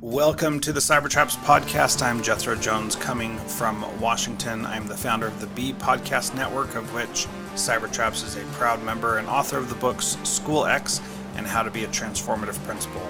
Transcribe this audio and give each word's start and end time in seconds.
Welcome 0.00 0.60
to 0.60 0.72
the 0.72 0.78
Cybertraps 0.78 1.34
podcast. 1.38 2.02
I'm 2.02 2.22
Jethro 2.22 2.54
Jones 2.54 2.94
coming 2.94 3.36
from 3.36 3.84
Washington. 4.00 4.64
I'm 4.64 4.86
the 4.86 4.96
founder 4.96 5.26
of 5.26 5.40
the 5.40 5.48
Be 5.48 5.72
Podcast 5.72 6.36
Network, 6.36 6.76
of 6.76 6.94
which 6.94 7.26
Cybertraps 7.56 8.22
is 8.24 8.36
a 8.36 8.44
proud 8.52 8.80
member 8.84 9.18
and 9.18 9.26
author 9.26 9.58
of 9.58 9.68
the 9.68 9.74
books 9.74 10.16
School 10.22 10.66
X 10.66 11.00
and 11.34 11.44
How 11.44 11.64
to 11.64 11.70
Be 11.72 11.82
a 11.82 11.88
Transformative 11.88 12.62
Principal. 12.64 13.02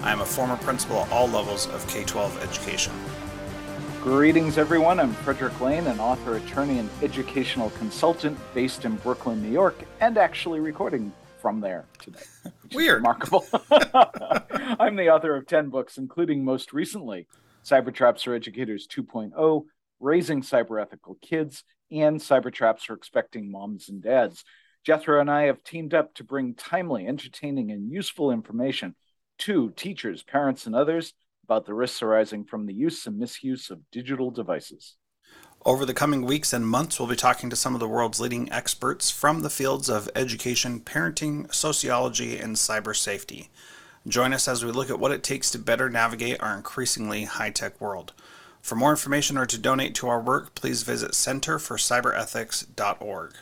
I 0.00 0.12
am 0.12 0.22
a 0.22 0.24
former 0.24 0.56
principal 0.56 1.00
at 1.00 1.12
all 1.12 1.28
levels 1.28 1.66
of 1.66 1.86
K 1.88 2.04
12 2.04 2.42
education. 2.42 2.94
Greetings, 4.02 4.56
everyone. 4.56 4.98
I'm 4.98 5.12
Frederick 5.12 5.60
Lane, 5.60 5.86
an 5.88 6.00
author, 6.00 6.36
attorney, 6.36 6.78
and 6.78 6.88
educational 7.02 7.68
consultant 7.68 8.38
based 8.54 8.86
in 8.86 8.96
Brooklyn, 8.96 9.42
New 9.42 9.52
York, 9.52 9.84
and 10.00 10.16
actually 10.16 10.60
recording 10.60 11.12
from 11.38 11.60
there 11.60 11.84
today. 11.98 12.22
Weird. 12.72 13.02
Remarkable. 13.02 13.46
I'm 14.78 14.96
the 14.96 15.10
author 15.10 15.34
of 15.34 15.46
10 15.46 15.70
books, 15.70 15.98
including 15.98 16.44
most 16.44 16.72
recently 16.72 17.26
Cybertraps 17.64 18.24
for 18.24 18.34
Educators 18.34 18.86
2.0, 18.86 19.64
Raising 19.98 20.42
Cyberethical 20.42 21.20
Kids, 21.20 21.64
and 21.90 22.18
Cybertraps 22.18 22.82
for 22.82 22.94
Expecting 22.94 23.50
Moms 23.50 23.88
and 23.88 24.02
Dads. 24.02 24.44
Jethro 24.84 25.20
and 25.20 25.30
I 25.30 25.44
have 25.44 25.64
teamed 25.64 25.92
up 25.92 26.14
to 26.14 26.24
bring 26.24 26.54
timely, 26.54 27.06
entertaining, 27.06 27.70
and 27.70 27.90
useful 27.90 28.30
information 28.30 28.94
to 29.38 29.70
teachers, 29.70 30.22
parents, 30.22 30.66
and 30.66 30.74
others 30.74 31.14
about 31.44 31.66
the 31.66 31.74
risks 31.74 32.02
arising 32.02 32.44
from 32.44 32.66
the 32.66 32.74
use 32.74 33.06
and 33.06 33.18
misuse 33.18 33.70
of 33.70 33.80
digital 33.90 34.30
devices. 34.30 34.96
Over 35.66 35.84
the 35.84 35.94
coming 35.94 36.24
weeks 36.24 36.52
and 36.52 36.66
months, 36.66 36.98
we'll 36.98 37.08
be 37.08 37.16
talking 37.16 37.50
to 37.50 37.56
some 37.56 37.74
of 37.74 37.80
the 37.80 37.88
world's 37.88 38.20
leading 38.20 38.50
experts 38.52 39.10
from 39.10 39.42
the 39.42 39.50
fields 39.50 39.90
of 39.90 40.08
education, 40.14 40.80
parenting, 40.80 41.52
sociology, 41.52 42.38
and 42.38 42.56
cyber 42.56 42.96
safety. 42.96 43.50
Join 44.08 44.32
us 44.32 44.48
as 44.48 44.64
we 44.64 44.72
look 44.72 44.88
at 44.88 44.98
what 44.98 45.12
it 45.12 45.22
takes 45.22 45.50
to 45.50 45.58
better 45.58 45.90
navigate 45.90 46.42
our 46.42 46.56
increasingly 46.56 47.24
high 47.24 47.50
tech 47.50 47.78
world. 47.80 48.14
For 48.62 48.74
more 48.74 48.88
information 48.90 49.36
or 49.36 49.44
to 49.46 49.58
donate 49.58 49.94
to 49.96 50.08
our 50.08 50.20
work, 50.20 50.54
please 50.54 50.82
visit 50.82 51.10
centerforcyberethics.org. 51.12 53.34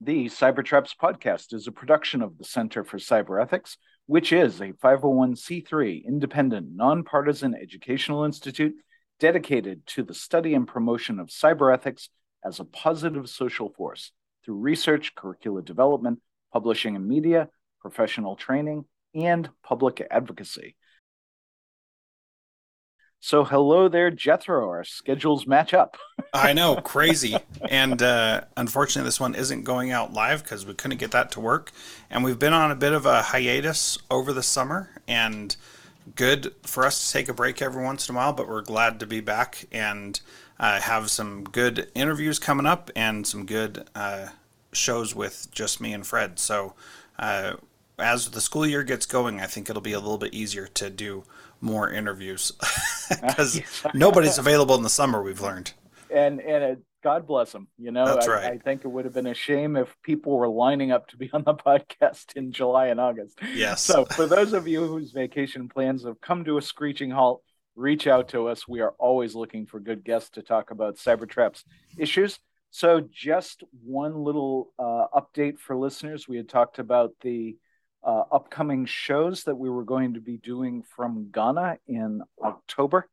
The 0.00 0.26
Cybertraps 0.26 0.96
podcast 1.00 1.54
is 1.54 1.66
a 1.66 1.72
production 1.72 2.20
of 2.20 2.36
the 2.36 2.44
Center 2.44 2.84
for 2.84 2.98
Cyber 2.98 3.42
Ethics, 3.42 3.78
which 4.06 4.32
is 4.32 4.60
a 4.60 4.72
501c3 4.74 6.06
independent, 6.06 6.68
nonpartisan 6.74 7.54
educational 7.54 8.24
institute 8.24 8.74
dedicated 9.20 9.86
to 9.86 10.02
the 10.02 10.12
study 10.12 10.52
and 10.52 10.68
promotion 10.68 11.18
of 11.18 11.28
cyber 11.28 11.72
ethics 11.72 12.10
as 12.44 12.60
a 12.60 12.64
positive 12.64 13.30
social 13.30 13.70
force 13.70 14.12
through 14.44 14.56
research, 14.56 15.14
curricula 15.14 15.62
development, 15.62 16.20
publishing 16.52 16.96
and 16.96 17.08
media, 17.08 17.48
professional 17.80 18.36
training, 18.36 18.84
and 19.14 19.50
public 19.62 20.06
advocacy. 20.10 20.76
So, 23.20 23.42
hello 23.42 23.88
there, 23.88 24.10
Jethro. 24.10 24.68
Our 24.68 24.84
schedules 24.84 25.46
match 25.46 25.72
up. 25.72 25.96
I 26.34 26.52
know, 26.52 26.76
crazy. 26.76 27.34
And 27.70 28.02
uh, 28.02 28.42
unfortunately, 28.54 29.08
this 29.08 29.18
one 29.18 29.34
isn't 29.34 29.64
going 29.64 29.90
out 29.92 30.12
live 30.12 30.42
because 30.42 30.66
we 30.66 30.74
couldn't 30.74 30.98
get 30.98 31.12
that 31.12 31.30
to 31.30 31.40
work. 31.40 31.72
And 32.10 32.22
we've 32.22 32.38
been 32.38 32.52
on 32.52 32.70
a 32.70 32.76
bit 32.76 32.92
of 32.92 33.06
a 33.06 33.22
hiatus 33.22 33.96
over 34.10 34.34
the 34.34 34.42
summer. 34.42 34.90
And 35.08 35.56
good 36.16 36.54
for 36.64 36.84
us 36.84 37.06
to 37.06 37.12
take 37.14 37.30
a 37.30 37.32
break 37.32 37.62
every 37.62 37.82
once 37.82 38.10
in 38.10 38.14
a 38.14 38.18
while, 38.18 38.34
but 38.34 38.46
we're 38.46 38.60
glad 38.60 39.00
to 39.00 39.06
be 39.06 39.20
back 39.20 39.64
and 39.72 40.20
uh, 40.60 40.80
have 40.80 41.10
some 41.10 41.44
good 41.44 41.90
interviews 41.94 42.38
coming 42.38 42.66
up 42.66 42.90
and 42.94 43.26
some 43.26 43.46
good 43.46 43.88
uh, 43.94 44.26
shows 44.72 45.14
with 45.14 45.48
just 45.50 45.80
me 45.80 45.94
and 45.94 46.06
Fred. 46.06 46.38
So, 46.38 46.74
uh, 47.18 47.54
as 47.98 48.30
the 48.30 48.40
school 48.40 48.66
year 48.66 48.82
gets 48.82 49.06
going, 49.06 49.40
I 49.40 49.46
think 49.46 49.70
it'll 49.70 49.82
be 49.82 49.92
a 49.92 50.00
little 50.00 50.18
bit 50.18 50.34
easier 50.34 50.66
to 50.66 50.90
do 50.90 51.24
more 51.60 51.90
interviews 51.90 52.52
because 53.08 53.60
nobody's 53.94 54.38
available 54.38 54.74
in 54.74 54.82
the 54.82 54.88
summer. 54.88 55.22
We've 55.22 55.40
learned, 55.40 55.72
and 56.10 56.40
and 56.40 56.64
it, 56.64 56.82
God 57.02 57.26
bless 57.26 57.52
them. 57.52 57.68
You 57.78 57.92
know, 57.92 58.06
That's 58.06 58.26
I, 58.26 58.32
right. 58.32 58.44
I 58.52 58.58
think 58.58 58.84
it 58.84 58.88
would 58.88 59.04
have 59.04 59.14
been 59.14 59.26
a 59.26 59.34
shame 59.34 59.76
if 59.76 59.94
people 60.02 60.36
were 60.36 60.48
lining 60.48 60.90
up 60.90 61.06
to 61.08 61.16
be 61.16 61.30
on 61.34 61.44
the 61.44 61.54
podcast 61.54 62.34
in 62.34 62.50
July 62.50 62.86
and 62.86 62.98
August. 62.98 63.38
Yes. 63.54 63.82
So, 63.82 64.04
for 64.06 64.26
those 64.26 64.52
of 64.52 64.66
you 64.66 64.86
whose 64.86 65.12
vacation 65.12 65.68
plans 65.68 66.04
have 66.04 66.20
come 66.20 66.44
to 66.46 66.58
a 66.58 66.62
screeching 66.62 67.10
halt, 67.10 67.42
reach 67.76 68.06
out 68.06 68.28
to 68.28 68.48
us. 68.48 68.66
We 68.66 68.80
are 68.80 68.94
always 68.98 69.34
looking 69.34 69.66
for 69.66 69.80
good 69.80 70.04
guests 70.04 70.30
to 70.30 70.42
talk 70.42 70.70
about 70.70 70.96
Cybertraps 70.96 71.64
issues. 71.98 72.38
So, 72.70 73.06
just 73.12 73.62
one 73.84 74.24
little 74.24 74.72
uh, 74.78 75.06
update 75.14 75.58
for 75.58 75.76
listeners. 75.76 76.26
We 76.26 76.38
had 76.38 76.48
talked 76.48 76.78
about 76.78 77.12
the 77.20 77.56
uh, 78.04 78.24
upcoming 78.30 78.86
shows 78.86 79.44
that 79.44 79.56
we 79.56 79.70
were 79.70 79.84
going 79.84 80.14
to 80.14 80.20
be 80.20 80.36
doing 80.36 80.82
from 80.82 81.30
Ghana 81.32 81.78
in 81.86 82.22
October 82.42 83.08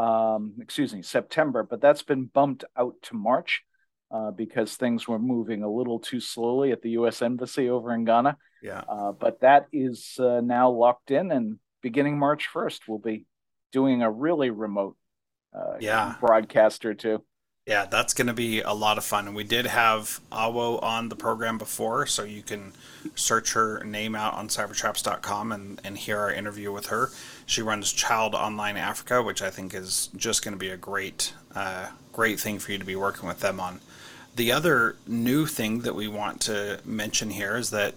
um, 0.00 0.54
excuse 0.60 0.94
me, 0.94 1.02
September, 1.02 1.62
but 1.62 1.80
that's 1.80 2.02
been 2.02 2.24
bumped 2.24 2.64
out 2.76 2.94
to 3.02 3.14
March 3.14 3.62
uh, 4.10 4.30
because 4.30 4.76
things 4.76 5.06
were 5.06 5.18
moving 5.18 5.62
a 5.62 5.70
little 5.70 5.98
too 5.98 6.20
slowly 6.20 6.72
at 6.72 6.80
the 6.80 6.90
U.S. 6.90 7.20
Embassy 7.20 7.68
over 7.68 7.92
in 7.92 8.04
Ghana. 8.04 8.36
Yeah. 8.62 8.82
Uh, 8.88 9.12
but 9.12 9.40
that 9.40 9.66
is 9.72 10.16
uh, 10.18 10.40
now 10.42 10.70
locked 10.70 11.10
in, 11.10 11.30
and 11.30 11.58
beginning 11.82 12.18
March 12.18 12.48
1st, 12.52 12.80
we'll 12.88 12.98
be 12.98 13.26
doing 13.72 14.02
a 14.02 14.10
really 14.10 14.50
remote 14.50 14.96
uh, 15.54 15.76
yeah. 15.80 16.16
broadcast 16.20 16.84
or 16.86 16.94
two. 16.94 17.22
Yeah, 17.70 17.86
that's 17.86 18.14
going 18.14 18.26
to 18.26 18.32
be 18.32 18.62
a 18.62 18.72
lot 18.72 18.98
of 18.98 19.04
fun. 19.04 19.28
And 19.28 19.36
we 19.36 19.44
did 19.44 19.64
have 19.64 20.20
Awo 20.32 20.82
on 20.82 21.08
the 21.08 21.14
program 21.14 21.56
before, 21.56 22.04
so 22.04 22.24
you 22.24 22.42
can 22.42 22.72
search 23.14 23.52
her 23.52 23.84
name 23.84 24.16
out 24.16 24.34
on 24.34 24.48
cybertraps.com 24.48 25.52
and, 25.52 25.80
and 25.84 25.96
hear 25.96 26.18
our 26.18 26.32
interview 26.32 26.72
with 26.72 26.86
her. 26.86 27.10
She 27.46 27.62
runs 27.62 27.92
Child 27.92 28.34
Online 28.34 28.76
Africa, 28.76 29.22
which 29.22 29.40
I 29.40 29.50
think 29.50 29.72
is 29.72 30.08
just 30.16 30.42
going 30.42 30.50
to 30.50 30.58
be 30.58 30.70
a 30.70 30.76
great, 30.76 31.32
uh, 31.54 31.90
great 32.12 32.40
thing 32.40 32.58
for 32.58 32.72
you 32.72 32.78
to 32.78 32.84
be 32.84 32.96
working 32.96 33.28
with 33.28 33.38
them 33.38 33.60
on. 33.60 33.78
The 34.34 34.50
other 34.50 34.96
new 35.06 35.46
thing 35.46 35.82
that 35.82 35.94
we 35.94 36.08
want 36.08 36.40
to 36.40 36.80
mention 36.84 37.30
here 37.30 37.56
is 37.56 37.70
that 37.70 37.94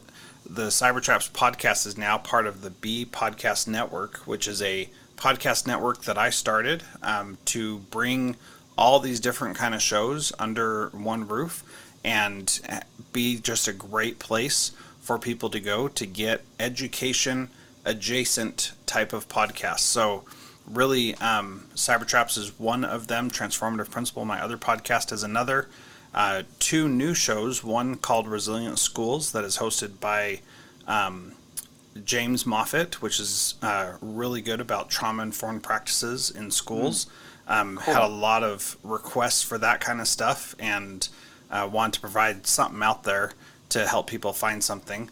the 0.47 0.67
Cybertraps 0.67 1.31
podcast 1.31 1.87
is 1.87 1.97
now 1.97 2.19
part 2.19 2.45
of 2.45 2.61
the 2.61 2.69
Be 2.69 3.07
Podcast 3.07 3.67
Network, 3.67 4.17
which 4.27 4.47
is 4.47 4.61
a 4.61 4.87
podcast 5.17 5.65
network 5.65 6.03
that 6.03 6.19
I 6.19 6.29
started 6.29 6.83
um, 7.01 7.39
to 7.45 7.79
bring 7.79 8.35
all 8.77 8.99
these 8.99 9.19
different 9.19 9.57
kind 9.57 9.75
of 9.75 9.81
shows 9.81 10.31
under 10.39 10.89
one 10.89 11.27
roof 11.27 11.63
and 12.03 12.59
be 13.11 13.39
just 13.39 13.67
a 13.67 13.73
great 13.73 14.19
place 14.19 14.71
for 14.99 15.19
people 15.19 15.49
to 15.49 15.59
go 15.59 15.87
to 15.87 16.05
get 16.05 16.43
education 16.59 17.49
adjacent 17.85 18.71
type 18.85 19.13
of 19.13 19.27
podcasts. 19.27 19.79
So 19.79 20.23
really 20.67 21.15
um, 21.15 21.67
Cybertraps 21.75 22.37
is 22.37 22.57
one 22.59 22.83
of 22.83 23.07
them, 23.07 23.29
Transformative 23.29 23.89
Principal 23.91 24.25
My 24.25 24.41
other 24.41 24.57
podcast 24.57 25.11
is 25.11 25.23
another. 25.23 25.67
Uh, 26.13 26.43
two 26.59 26.87
new 26.87 27.13
shows, 27.13 27.63
one 27.63 27.95
called 27.95 28.27
Resilient 28.27 28.79
Schools 28.79 29.31
that 29.31 29.43
is 29.43 29.57
hosted 29.57 29.99
by 29.99 30.41
um, 30.87 31.33
James 32.05 32.45
Moffat, 32.45 33.01
which 33.01 33.19
is 33.19 33.55
uh, 33.61 33.93
really 34.01 34.41
good 34.41 34.61
about 34.61 34.89
trauma 34.89 35.23
informed 35.23 35.63
practices 35.63 36.29
in 36.29 36.51
schools. 36.51 37.05
Mm. 37.05 37.09
Um, 37.47 37.77
cool. 37.77 37.93
Had 37.93 38.03
a 38.03 38.07
lot 38.07 38.43
of 38.43 38.77
requests 38.83 39.43
for 39.43 39.57
that 39.57 39.81
kind 39.81 39.99
of 39.99 40.07
stuff 40.07 40.55
and 40.59 41.07
uh, 41.51 41.69
wanted 41.71 41.93
to 41.93 41.99
provide 42.01 42.47
something 42.47 42.81
out 42.81 43.03
there 43.03 43.31
to 43.69 43.87
help 43.87 44.07
people 44.07 44.33
find 44.33 44.63
something. 44.63 45.09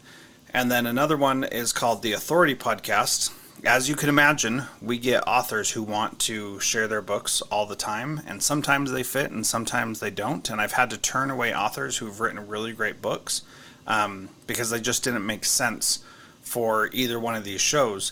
And 0.53 0.71
then 0.71 0.85
another 0.85 1.17
one 1.17 1.43
is 1.43 1.71
called 1.73 2.01
the 2.01 2.13
Authority 2.13 2.55
Podcast. 2.55 3.31
As 3.63 3.87
you 3.87 3.95
can 3.95 4.09
imagine, 4.09 4.63
we 4.81 4.97
get 4.97 5.27
authors 5.27 5.71
who 5.71 5.83
want 5.83 6.19
to 6.21 6.59
share 6.59 6.87
their 6.87 7.01
books 7.01 7.41
all 7.43 7.65
the 7.65 7.75
time, 7.75 8.21
and 8.25 8.41
sometimes 8.41 8.91
they 8.91 9.03
fit 9.03 9.31
and 9.31 9.45
sometimes 9.45 9.99
they 9.99 10.09
don't. 10.09 10.49
And 10.49 10.59
I've 10.59 10.71
had 10.73 10.89
to 10.89 10.97
turn 10.97 11.29
away 11.29 11.53
authors 11.53 11.97
who've 11.97 12.19
written 12.19 12.47
really 12.47 12.73
great 12.73 13.01
books 13.01 13.43
um, 13.85 14.29
because 14.47 14.71
they 14.71 14.79
just 14.79 15.03
didn't 15.03 15.25
make 15.25 15.45
sense 15.45 15.99
for 16.41 16.89
either 16.91 17.19
one 17.19 17.35
of 17.35 17.43
these 17.43 17.61
shows, 17.61 18.11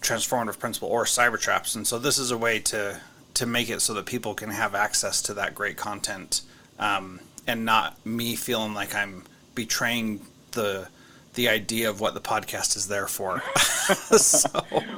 Transformative 0.00 0.58
Principal 0.58 0.88
or 0.88 1.04
Cybertraps. 1.04 1.74
And 1.74 1.86
so 1.86 1.98
this 1.98 2.18
is 2.18 2.30
a 2.30 2.38
way 2.38 2.60
to 2.60 3.00
to 3.36 3.46
make 3.46 3.68
it 3.68 3.80
so 3.80 3.92
that 3.94 4.06
people 4.06 4.34
can 4.34 4.50
have 4.50 4.74
access 4.74 5.20
to 5.20 5.34
that 5.34 5.54
great 5.54 5.76
content 5.76 6.40
um, 6.78 7.20
and 7.46 7.64
not 7.64 8.04
me 8.04 8.34
feeling 8.34 8.72
like 8.74 8.94
I'm 8.94 9.24
betraying 9.54 10.20
the 10.52 10.88
the 11.34 11.48
idea 11.50 11.90
of 11.90 12.00
what 12.00 12.14
the 12.14 12.20
podcast 12.20 12.76
is 12.76 12.88
there 12.88 13.06
for. 13.06 13.42
so. 14.16 14.48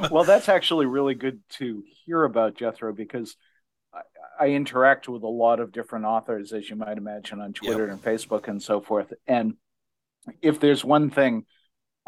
Well, 0.09 0.23
that's 0.23 0.49
actually 0.49 0.87
really 0.87 1.15
good 1.15 1.41
to 1.59 1.83
hear 2.05 2.23
about 2.23 2.55
Jethro 2.55 2.93
because 2.93 3.35
I, 3.93 4.45
I, 4.45 4.49
interact 4.51 5.09
with 5.09 5.25
a 5.25 5.29
lot 5.29 5.59
of 5.59 5.73
different 5.73 6.05
authors, 6.05 6.53
as 6.53 6.71
you 6.71 6.77
might 6.77 6.97
imagine, 6.97 7.41
on 7.41 7.55
Twitter 7.55 7.89
yep. 7.89 7.91
and 7.91 8.01
Facebook 8.01 8.47
and 8.47 8.63
so 8.63 8.81
forth. 8.81 9.13
And 9.27 9.55
if 10.41 10.61
there's 10.61 10.85
one 10.85 11.11
thing 11.11 11.45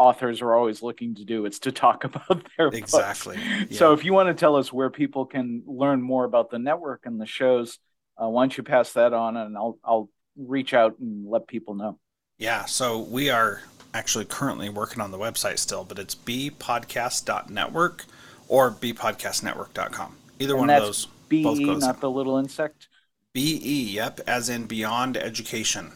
authors 0.01 0.41
are 0.43 0.55
always 0.55 0.83
looking 0.83 1.15
to 1.17 1.25
do. 1.25 1.45
It's 1.45 1.61
to 1.61 1.73
talk 1.73 2.05
about 2.11 2.47
their 2.57 2.69
exactly. 2.69 3.39
Yeah. 3.39 3.67
So 3.79 3.93
if 3.93 4.05
you 4.05 4.13
want 4.13 4.29
to 4.29 4.35
tell 4.35 4.57
us 4.57 4.73
where 4.73 4.91
people 4.91 5.27
can 5.27 5.63
learn 5.67 6.01
more 6.03 6.25
about 6.25 6.51
the 6.51 6.59
network 6.59 7.03
and 7.05 7.21
the 7.21 7.27
shows, 7.27 7.79
uh, 8.21 8.29
why 8.29 8.43
don't 8.43 8.57
you 8.57 8.65
pass 8.65 8.93
that 8.95 9.13
on, 9.13 9.37
and 9.37 9.57
I'll 9.57 9.79
I'll 9.85 10.09
reach 10.37 10.73
out 10.75 10.99
and 10.99 11.29
let 11.29 11.47
people 11.47 11.75
know. 11.75 11.99
Yeah. 12.39 12.65
So 12.65 12.99
we 12.99 13.31
are 13.31 13.63
actually 13.93 14.25
currently 14.25 14.69
working 14.71 15.01
on 15.01 15.11
the 15.11 15.19
website 15.19 15.59
still, 15.59 15.85
but 15.85 15.99
it's 15.99 16.15
bepodcast.network 16.15 18.05
or 18.49 18.71
bepodcastnetwork.com. 18.71 20.17
Either 20.39 20.53
And 20.55 20.61
one 20.61 20.71
of 20.71 20.83
those. 20.83 21.07
BE, 21.29 21.43
both 21.45 21.59
goes 21.65 21.83
not 21.83 21.97
in. 21.97 22.01
the 22.01 22.11
little 22.11 22.37
insect. 22.39 22.89
BE, 23.33 23.93
yep, 23.93 24.21
as 24.27 24.49
in 24.49 24.67
Beyond 24.67 25.17
Education. 25.17 25.93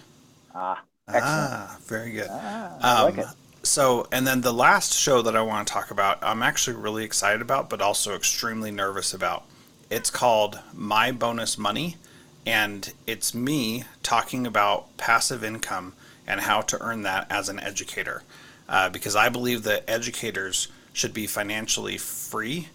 Ah, 0.55 0.83
excellent. 1.09 1.25
Ah, 1.27 1.79
very 1.87 2.12
good. 2.12 2.29
Ah, 2.31 2.79
I 2.81 3.03
like 3.03 3.19
it. 3.19 3.27
So, 3.65 4.07
and 4.13 4.27
then 4.27 4.43
the 4.43 4.53
last 4.53 4.93
show 4.93 5.23
that 5.23 5.35
I 5.35 5.41
want 5.41 5.67
to 5.67 5.73
talk 5.73 5.91
about, 5.91 6.19
I'm 6.23 6.43
actually 6.43 6.77
really 6.77 7.03
excited 7.03 7.41
about, 7.41 7.71
but 7.71 7.81
also 7.81 8.15
extremely 8.15 8.71
nervous 8.71 9.15
about. 9.15 9.45
It's 9.89 10.11
called 10.11 10.61
My 10.75 11.11
Bonus 11.13 11.57
Money, 11.57 11.97
and 12.45 12.93
it's 13.07 13.35
me 13.35 13.85
talking 14.03 14.47
about 14.47 14.95
passive 14.99 15.43
income 15.43 15.95
and 16.27 16.43
how 16.43 16.61
to 16.61 16.83
earn 16.83 17.03
that 17.03 17.27
as 17.31 17.49
an 17.49 17.59
educator. 17.59 18.23
Uh, 18.69 18.91
because 18.91 19.17
I 19.17 19.31
believe 19.31 19.63
that 19.63 19.89
educators 19.89 20.69
should 20.93 21.15
be 21.15 21.27
financially 21.27 21.97
free 21.97 22.69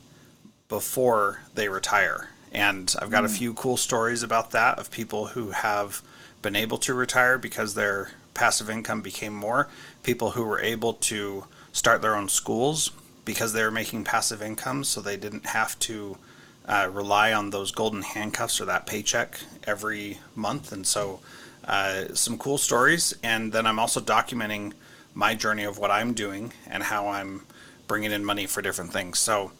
before 0.69 1.41
they 1.53 1.69
retire. 1.69 2.29
And 2.51 2.95
I've 2.99 3.11
got 3.11 3.25
a 3.25 3.29
few 3.29 3.53
cool 3.53 3.77
stories 3.77 4.23
about 4.23 4.51
that 4.51 4.79
of 4.79 4.89
people 4.89 5.27
who 5.27 5.51
have 5.51 6.01
been 6.41 6.55
able 6.55 6.79
to 6.79 6.95
retire 6.95 7.37
because 7.37 7.75
their 7.75 8.09
passive 8.33 8.69
income 8.69 9.01
became 9.01 9.33
more, 9.33 9.67
people 10.03 10.31
who 10.31 10.43
were 10.43 10.59
able 10.59 10.93
to 10.93 11.45
start 11.71 12.01
their 12.01 12.15
own 12.15 12.29
schools 12.29 12.91
because 13.25 13.53
they 13.53 13.63
were 13.63 13.71
making 13.71 14.03
passive 14.03 14.41
income 14.41 14.83
so 14.83 15.01
they 15.01 15.17
didn't 15.17 15.45
have 15.45 15.77
to 15.79 16.17
uh, 16.65 16.89
rely 16.91 17.33
on 17.33 17.49
those 17.49 17.71
golden 17.71 18.01
handcuffs 18.01 18.61
or 18.61 18.65
that 18.65 18.85
paycheck 18.85 19.39
every 19.65 20.19
month. 20.35 20.71
And 20.71 20.85
so, 20.85 21.19
uh, 21.65 22.13
some 22.13 22.37
cool 22.37 22.57
stories. 22.57 23.13
And 23.23 23.51
then 23.51 23.65
I'm 23.65 23.79
also 23.79 23.99
documenting 23.99 24.73
my 25.13 25.35
journey 25.35 25.63
of 25.63 25.77
what 25.77 25.91
I'm 25.91 26.13
doing 26.13 26.53
and 26.67 26.83
how 26.83 27.07
I'm 27.07 27.41
bringing 27.87 28.11
in 28.11 28.23
money 28.23 28.45
for 28.45 28.61
different 28.61 28.93
things. 28.93 29.19
So, 29.19 29.51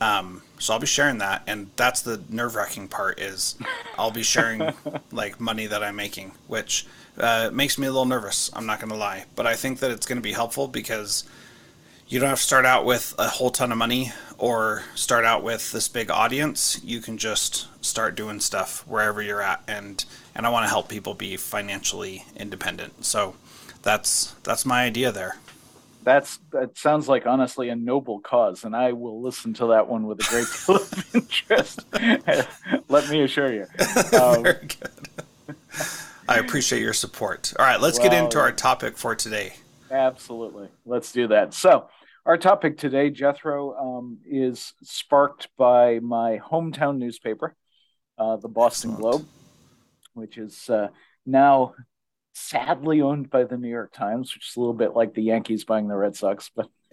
um, 0.00 0.42
so 0.58 0.74
I'll 0.74 0.80
be 0.80 0.86
sharing 0.86 1.18
that, 1.18 1.42
and 1.46 1.70
that's 1.76 2.02
the 2.02 2.22
nerve 2.28 2.54
wracking 2.54 2.88
part. 2.88 3.20
Is 3.20 3.56
I'll 3.98 4.10
be 4.10 4.22
sharing 4.22 4.72
like 5.12 5.40
money 5.40 5.66
that 5.66 5.82
I'm 5.82 5.96
making, 5.96 6.32
which 6.46 6.86
uh, 7.18 7.50
makes 7.52 7.78
me 7.78 7.86
a 7.86 7.90
little 7.90 8.06
nervous. 8.06 8.50
I'm 8.54 8.66
not 8.66 8.80
going 8.80 8.90
to 8.90 8.96
lie, 8.96 9.24
but 9.34 9.46
I 9.46 9.54
think 9.54 9.80
that 9.80 9.90
it's 9.90 10.06
going 10.06 10.18
to 10.18 10.22
be 10.22 10.32
helpful 10.32 10.68
because 10.68 11.24
you 12.08 12.20
don't 12.20 12.28
have 12.28 12.38
to 12.38 12.44
start 12.44 12.64
out 12.66 12.84
with 12.84 13.14
a 13.18 13.28
whole 13.28 13.50
ton 13.50 13.72
of 13.72 13.78
money 13.78 14.12
or 14.38 14.84
start 14.94 15.24
out 15.24 15.42
with 15.42 15.72
this 15.72 15.88
big 15.88 16.10
audience. 16.10 16.80
You 16.84 17.00
can 17.00 17.18
just 17.18 17.66
start 17.84 18.14
doing 18.14 18.40
stuff 18.40 18.86
wherever 18.86 19.22
you're 19.22 19.42
at, 19.42 19.62
and 19.66 20.04
and 20.34 20.46
I 20.46 20.50
want 20.50 20.64
to 20.64 20.70
help 20.70 20.88
people 20.88 21.14
be 21.14 21.36
financially 21.36 22.24
independent. 22.36 23.04
So 23.04 23.34
that's 23.82 24.34
that's 24.42 24.66
my 24.66 24.84
idea 24.84 25.10
there. 25.10 25.36
That's 26.06 26.38
that 26.52 26.78
sounds 26.78 27.08
like 27.08 27.26
honestly 27.26 27.68
a 27.68 27.74
noble 27.74 28.20
cause, 28.20 28.62
and 28.62 28.76
I 28.76 28.92
will 28.92 29.20
listen 29.20 29.52
to 29.54 29.66
that 29.66 29.88
one 29.88 30.06
with 30.06 30.20
a 30.20 30.28
great 30.30 30.46
deal 30.64 30.76
of 30.76 31.14
interest. 31.16 31.84
Let 32.88 33.10
me 33.10 33.24
assure 33.24 33.52
you. 33.52 33.66
Um, 34.16 34.44
Very 34.44 34.68
good. 34.68 35.56
I 36.28 36.38
appreciate 36.38 36.80
your 36.80 36.92
support. 36.92 37.52
All 37.58 37.66
right, 37.66 37.80
let's 37.80 37.98
get 37.98 38.12
into 38.12 38.38
our 38.38 38.52
topic 38.52 38.96
for 38.96 39.16
today. 39.16 39.54
Absolutely. 39.90 40.68
Let's 40.84 41.10
do 41.10 41.26
that. 41.26 41.52
So, 41.54 41.88
our 42.24 42.38
topic 42.38 42.78
today, 42.78 43.10
Jethro, 43.10 43.74
um, 43.74 44.18
is 44.24 44.74
sparked 44.84 45.48
by 45.56 45.98
my 45.98 46.38
hometown 46.38 46.98
newspaper, 46.98 47.56
uh, 48.16 48.36
the 48.36 48.48
Boston 48.48 48.92
Excellent. 48.92 49.02
Globe, 49.02 49.28
which 50.14 50.38
is 50.38 50.70
uh, 50.70 50.88
now 51.26 51.74
sadly 52.36 53.00
owned 53.00 53.30
by 53.30 53.44
the 53.44 53.56
New 53.56 53.68
York 53.68 53.92
Times, 53.92 54.34
which 54.34 54.50
is 54.50 54.56
a 54.56 54.60
little 54.60 54.74
bit 54.74 54.94
like 54.94 55.14
the 55.14 55.22
Yankees 55.22 55.64
buying 55.64 55.88
the 55.88 55.96
Red 55.96 56.14
Sox. 56.16 56.50
But 56.54 56.68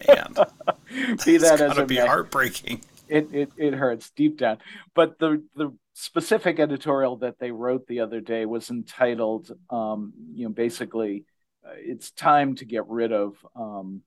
be 1.24 1.36
that 1.36 1.60
as 1.60 1.76
it 1.76 1.86
be 1.86 1.96
may, 1.96 2.06
heartbreaking. 2.06 2.80
it, 3.08 3.28
it 3.32 3.52
it 3.56 3.74
hurts 3.74 4.10
deep 4.10 4.38
down. 4.38 4.58
But 4.94 5.18
the 5.18 5.42
the 5.54 5.72
specific 5.92 6.58
editorial 6.58 7.16
that 7.16 7.38
they 7.38 7.50
wrote 7.50 7.86
the 7.86 8.00
other 8.00 8.20
day 8.20 8.46
was 8.46 8.70
entitled, 8.70 9.50
um, 9.70 10.14
you 10.32 10.44
know, 10.44 10.52
basically, 10.52 11.26
uh, 11.64 11.72
it's 11.76 12.10
time 12.10 12.54
to 12.56 12.64
get 12.64 12.88
rid 12.88 13.12
of 13.12 13.36
um, 13.54 14.00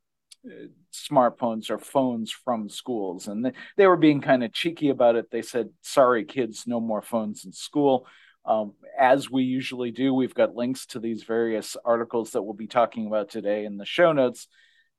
smartphones 0.92 1.70
or 1.70 1.78
phones 1.78 2.32
from 2.32 2.68
schools, 2.68 3.28
and 3.28 3.46
they, 3.46 3.52
they 3.78 3.88
were 3.88 3.96
being 3.98 4.22
kind 4.22 4.44
of 4.44 4.54
cheeky 4.54 4.90
about 4.90 5.16
it. 5.16 5.30
They 5.30 5.44
said, 5.44 5.70
"Sorry, 5.82 6.26
kids, 6.26 6.66
no 6.66 6.80
more 6.80 7.04
phones 7.04 7.46
in 7.46 7.54
school." 7.54 8.08
Um, 8.48 8.74
as 8.98 9.30
we 9.30 9.44
usually 9.44 9.92
do, 9.92 10.14
we've 10.14 10.34
got 10.34 10.56
links 10.56 10.86
to 10.88 11.00
these 11.00 11.24
various 11.24 11.76
articles 11.84 12.32
that 12.32 12.42
we'll 12.42 12.54
be 12.54 12.68
talking 12.68 13.06
about 13.06 13.30
today 13.30 13.66
in 13.66 13.78
the 13.78 13.86
show 13.86 14.14
notes 14.14 14.48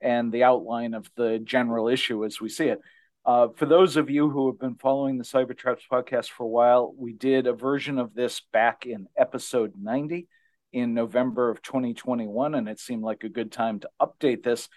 and 0.01 0.31
the 0.31 0.45
outline 0.45 0.93
of 0.93 1.11
the 1.17 1.41
general 1.43 1.89
issue 1.89 2.25
as 2.27 2.41
we 2.41 2.51
see 2.51 2.67
it. 2.67 2.81
Uh, 3.25 3.49
for 3.57 3.67
those 3.67 3.97
of 3.97 4.11
you 4.11 4.31
who 4.31 4.47
have 4.47 4.59
been 4.61 4.75
following 4.75 5.17
the 5.17 5.25
Cybertraps 5.25 5.83
podcast 5.91 6.29
for 6.29 6.45
a 6.45 6.49
while, 6.49 6.95
we 6.97 7.15
did 7.15 7.47
a 7.47 7.53
version 7.53 7.99
of 7.99 8.15
this 8.15 8.43
back 8.53 8.87
in 8.87 9.07
episode 9.17 9.73
90 9.81 10.29
in 10.73 10.95
November 10.95 11.51
of 11.51 11.63
2021, 11.63 12.55
and 12.55 12.69
it 12.69 12.79
seemed 12.79 13.03
like 13.03 13.25
a 13.25 13.29
good 13.31 13.51
time 13.51 13.81
to 13.81 13.89
update 14.01 14.43
this 14.43 14.69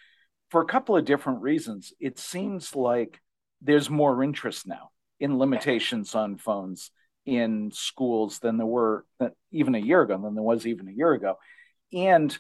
for 0.50 0.62
a 0.62 0.66
couple 0.66 0.96
of 0.96 1.06
different 1.06 1.42
reasons. 1.42 1.94
It 2.00 2.18
seems 2.18 2.76
like 2.76 3.20
there's 3.62 3.90
more 3.90 4.24
interest 4.24 4.66
now 4.66 4.92
in 5.20 5.38
limitations 5.38 6.16
on 6.16 6.38
phones 6.38 6.92
in 7.26 7.72
schools 7.72 8.40
than 8.40 8.58
there 8.58 8.66
were 8.66 9.06
even 9.52 9.76
a 9.76 9.80
year 9.80 10.02
ago, 10.02 10.20
than 10.22 10.34
there 10.36 10.44
was 10.44 10.66
even 10.66 10.88
a 10.88 10.92
year 10.94 11.14
ago. 11.14 11.38
And 11.94 12.38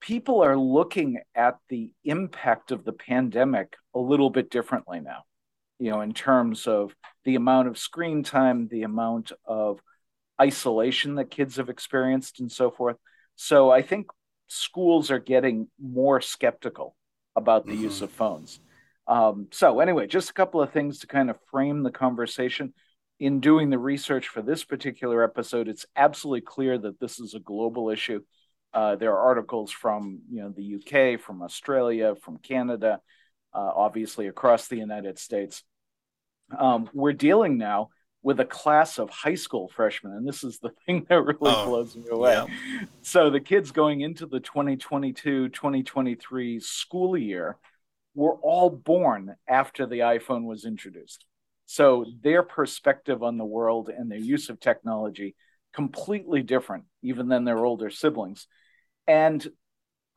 people 0.00 0.42
are 0.42 0.56
looking 0.56 1.20
at 1.34 1.58
the 1.68 1.92
impact 2.04 2.72
of 2.72 2.84
the 2.84 2.92
pandemic 2.92 3.74
a 3.94 3.98
little 4.00 4.30
bit 4.30 4.50
differently 4.50 5.00
now 5.00 5.22
you 5.78 5.90
know 5.90 6.00
in 6.00 6.12
terms 6.14 6.66
of 6.66 6.94
the 7.24 7.34
amount 7.34 7.68
of 7.68 7.76
screen 7.78 8.22
time 8.22 8.66
the 8.68 8.82
amount 8.82 9.32
of 9.44 9.78
isolation 10.40 11.16
that 11.16 11.30
kids 11.30 11.56
have 11.56 11.68
experienced 11.68 12.40
and 12.40 12.50
so 12.50 12.70
forth 12.70 12.96
so 13.36 13.70
i 13.70 13.82
think 13.82 14.06
schools 14.48 15.10
are 15.10 15.18
getting 15.18 15.68
more 15.80 16.20
skeptical 16.20 16.96
about 17.36 17.66
the 17.66 17.74
use 17.76 17.98
Mhm. 18.00 18.02
of 18.04 18.10
phones 18.10 18.60
um, 19.06 19.48
so 19.50 19.80
anyway 19.80 20.06
just 20.06 20.30
a 20.30 20.34
couple 20.34 20.62
of 20.62 20.72
things 20.72 21.00
to 21.00 21.06
kind 21.06 21.28
of 21.30 21.36
frame 21.50 21.82
the 21.82 21.90
conversation 21.90 22.72
in 23.20 23.38
doing 23.40 23.70
the 23.70 23.78
research 23.78 24.26
for 24.28 24.42
this 24.42 24.64
particular 24.64 25.22
episode 25.22 25.68
it's 25.68 25.84
absolutely 25.94 26.40
clear 26.40 26.76
that 26.78 26.98
this 26.98 27.20
is 27.20 27.34
a 27.34 27.40
global 27.40 27.90
issue 27.90 28.20
uh, 28.72 28.94
there 28.96 29.12
are 29.12 29.26
articles 29.28 29.70
from 29.72 30.20
you 30.30 30.40
know 30.42 30.48
the 30.56 30.76
UK, 30.76 31.18
from 31.20 31.42
Australia, 31.42 32.14
from 32.22 32.36
Canada, 32.38 33.00
uh, 33.52 33.58
obviously 33.74 34.28
across 34.28 34.68
the 34.68 34.76
United 34.76 35.18
States. 35.18 35.64
Um, 36.56 36.88
we're 36.94 37.12
dealing 37.12 37.58
now 37.58 37.88
with 38.22 38.38
a 38.38 38.44
class 38.44 39.00
of 39.00 39.10
high 39.10 39.34
school 39.34 39.68
freshmen, 39.74 40.12
and 40.12 40.24
this 40.24 40.44
is 40.44 40.60
the 40.60 40.70
thing 40.86 41.04
that 41.08 41.20
really 41.20 41.36
Oh, 41.52 41.66
blows 41.66 41.96
me 41.96 42.04
away. 42.12 42.34
yeah. 42.34 42.46
So 43.02 43.28
the 43.28 43.40
kids 43.40 43.72
going 43.72 44.02
into 44.02 44.24
the 44.26 44.38
2022-2023 44.38 46.62
school 46.62 47.16
year 47.16 47.56
were 48.14 48.34
all 48.34 48.70
born 48.70 49.34
after 49.48 49.86
the 49.86 50.00
iPhone 50.00 50.44
was 50.44 50.64
introduced. 50.64 51.26
So 51.70 52.04
their 52.20 52.42
perspective 52.42 53.22
on 53.22 53.38
the 53.38 53.44
world 53.44 53.90
and 53.90 54.10
their 54.10 54.18
use 54.18 54.48
of 54.48 54.58
technology 54.58 55.36
completely 55.72 56.42
different 56.42 56.86
even 57.00 57.28
than 57.28 57.44
their 57.44 57.64
older 57.64 57.90
siblings. 57.90 58.48
And 59.06 59.46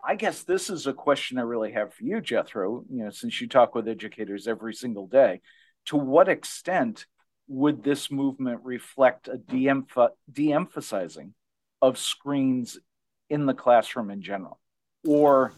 I 0.04 0.16
guess 0.16 0.42
this 0.42 0.72
is 0.72 0.88
a 0.88 0.94
question 0.94 1.38
I 1.38 1.44
really 1.44 1.74
have 1.74 1.94
for 1.94 2.06
you, 2.06 2.22
Jethro, 2.22 2.84
you 2.90 3.04
know, 3.04 3.12
since 3.12 3.40
you 3.40 3.48
talk 3.48 3.76
with 3.76 3.88
educators 3.88 4.48
every 4.48 4.74
single 4.74 5.06
day. 5.06 5.42
To 5.86 5.96
what 5.96 6.28
extent 6.28 7.06
would 7.48 7.84
this 7.84 8.10
movement 8.10 8.62
reflect 8.64 9.28
a 9.28 9.38
de-emph- 9.38 10.16
de-emphasizing 10.32 11.36
of 11.84 12.00
screens 12.00 12.80
in 13.30 13.46
the 13.46 13.54
classroom 13.54 14.10
in 14.10 14.24
general? 14.24 14.60
Or 15.06 15.54